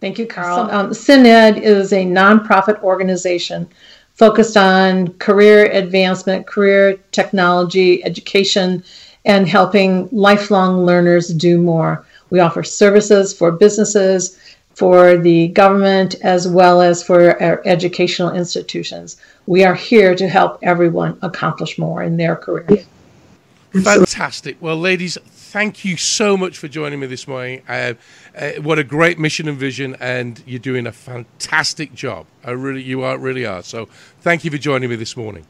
Thank 0.03 0.19
you, 0.19 0.27
Karl. 0.27 0.69
Um, 0.71 0.91
SynEd 0.91 1.63
is 1.63 1.93
a 1.93 2.05
nonprofit 2.05 2.83
organization 2.83 3.69
focused 4.15 4.57
on 4.57 5.09
career 5.15 5.71
advancement, 5.71 6.47
career 6.47 6.97
technology, 7.13 8.05
education, 8.05 8.83
and 9.25 9.49
helping 9.49 10.09
lifelong 10.11 10.85
learners 10.85 11.29
do 11.29 11.59
more. 11.59 12.05
We 12.31 12.41
offer 12.41 12.63
services 12.63 13.33
for 13.33 13.53
businesses, 13.53 14.39
for 14.75 15.17
the 15.17 15.49
government, 15.49 16.17
as 16.23 16.49
well 16.49 16.81
as 16.81 17.03
for 17.03 17.41
our 17.43 17.63
educational 17.65 18.35
institutions. 18.35 19.17
We 19.47 19.65
are 19.65 19.75
here 19.75 20.15
to 20.15 20.29
help 20.29 20.59
everyone 20.63 21.19
accomplish 21.23 21.79
more 21.79 22.03
in 22.03 22.17
their 22.17 22.37
career. 22.37 22.85
Fantastic. 23.73 24.61
Well, 24.61 24.77
ladies, 24.77 25.17
thank 25.25 25.85
you 25.85 25.97
so 25.97 26.37
much 26.37 26.59
for 26.59 26.69
joining 26.69 27.01
me 27.01 27.07
this 27.07 27.27
morning. 27.27 27.63
Uh, 27.67 27.95
uh, 28.37 28.53
what 28.61 28.79
a 28.79 28.85
great 28.85 29.19
mission 29.19 29.49
and 29.49 29.57
vision, 29.57 29.97
and 29.99 30.43
you're 30.47 30.59
doing 30.59 30.87
a 30.87 30.93
fantastic 30.93 31.95
job. 31.95 32.27
I 32.45 32.51
really, 32.51 32.83
you 32.83 33.03
are, 33.03 33.17
really 33.17 33.47
are. 33.47 33.63
So, 33.63 33.87
thank 34.21 34.45
you 34.45 34.51
for 34.51 34.59
joining 34.59 34.91
me 34.91 34.97
this 34.97 35.17
morning. 35.17 35.47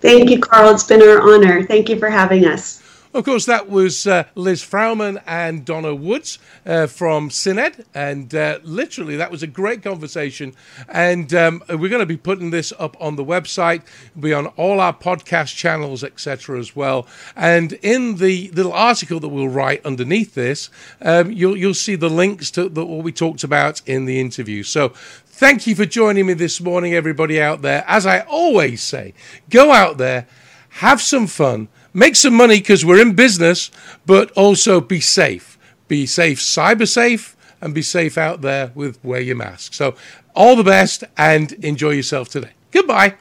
Thank 0.00 0.30
you, 0.30 0.38
Karl. 0.38 0.72
It's 0.72 0.84
been 0.84 1.02
our 1.02 1.20
honor. 1.20 1.64
Thank 1.64 1.88
you 1.88 1.98
for 1.98 2.08
having 2.08 2.46
us. 2.46 2.79
Of 3.12 3.24
course, 3.24 3.44
that 3.46 3.68
was 3.68 4.06
uh, 4.06 4.24
Liz 4.36 4.62
Fraumann 4.62 5.20
and 5.26 5.64
Donna 5.64 5.92
Woods 5.92 6.38
uh, 6.64 6.86
from 6.86 7.28
SynEd, 7.28 7.84
and 7.92 8.32
uh, 8.32 8.60
literally 8.62 9.16
that 9.16 9.32
was 9.32 9.42
a 9.42 9.48
great 9.48 9.82
conversation. 9.82 10.54
And 10.88 11.34
um, 11.34 11.64
we're 11.68 11.88
going 11.88 11.98
to 11.98 12.06
be 12.06 12.16
putting 12.16 12.50
this 12.50 12.72
up 12.78 12.96
on 13.00 13.16
the 13.16 13.24
website, 13.24 13.82
It'll 14.10 14.22
be 14.22 14.32
on 14.32 14.46
all 14.48 14.78
our 14.78 14.94
podcast 14.94 15.56
channels, 15.56 16.04
etc. 16.04 16.60
as 16.60 16.76
well. 16.76 17.08
And 17.34 17.72
in 17.82 18.18
the 18.18 18.48
little 18.52 18.72
article 18.72 19.18
that 19.18 19.28
we'll 19.28 19.48
write 19.48 19.84
underneath 19.84 20.34
this, 20.34 20.70
um, 21.02 21.32
you'll 21.32 21.56
you'll 21.56 21.74
see 21.74 21.96
the 21.96 22.08
links 22.08 22.48
to 22.52 22.68
the, 22.68 22.86
what 22.86 23.02
we 23.02 23.10
talked 23.10 23.42
about 23.42 23.82
in 23.86 24.04
the 24.04 24.20
interview. 24.20 24.62
So 24.62 24.90
thank 24.90 25.66
you 25.66 25.74
for 25.74 25.84
joining 25.84 26.26
me 26.26 26.34
this 26.34 26.60
morning, 26.60 26.94
everybody 26.94 27.42
out 27.42 27.60
there. 27.62 27.82
As 27.88 28.06
I 28.06 28.20
always 28.20 28.84
say, 28.84 29.14
go 29.48 29.72
out 29.72 29.98
there, 29.98 30.28
have 30.74 31.00
some 31.02 31.26
fun 31.26 31.66
make 31.92 32.16
some 32.16 32.34
money 32.34 32.58
because 32.58 32.84
we're 32.84 33.00
in 33.00 33.14
business, 33.14 33.70
but 34.06 34.30
also 34.32 34.80
be 34.80 35.00
safe. 35.00 35.58
Be 35.88 36.06
safe, 36.06 36.38
cyber 36.38 36.88
safe, 36.88 37.36
and 37.60 37.74
be 37.74 37.82
safe 37.82 38.16
out 38.16 38.40
there 38.40 38.72
with 38.74 39.02
wear 39.04 39.20
your 39.20 39.36
mask. 39.36 39.74
So, 39.74 39.94
all 40.34 40.56
the 40.56 40.64
best 40.64 41.04
and 41.16 41.52
enjoy 41.64 41.90
yourself 41.90 42.28
today. 42.28 42.52
Goodbye. 42.70 43.16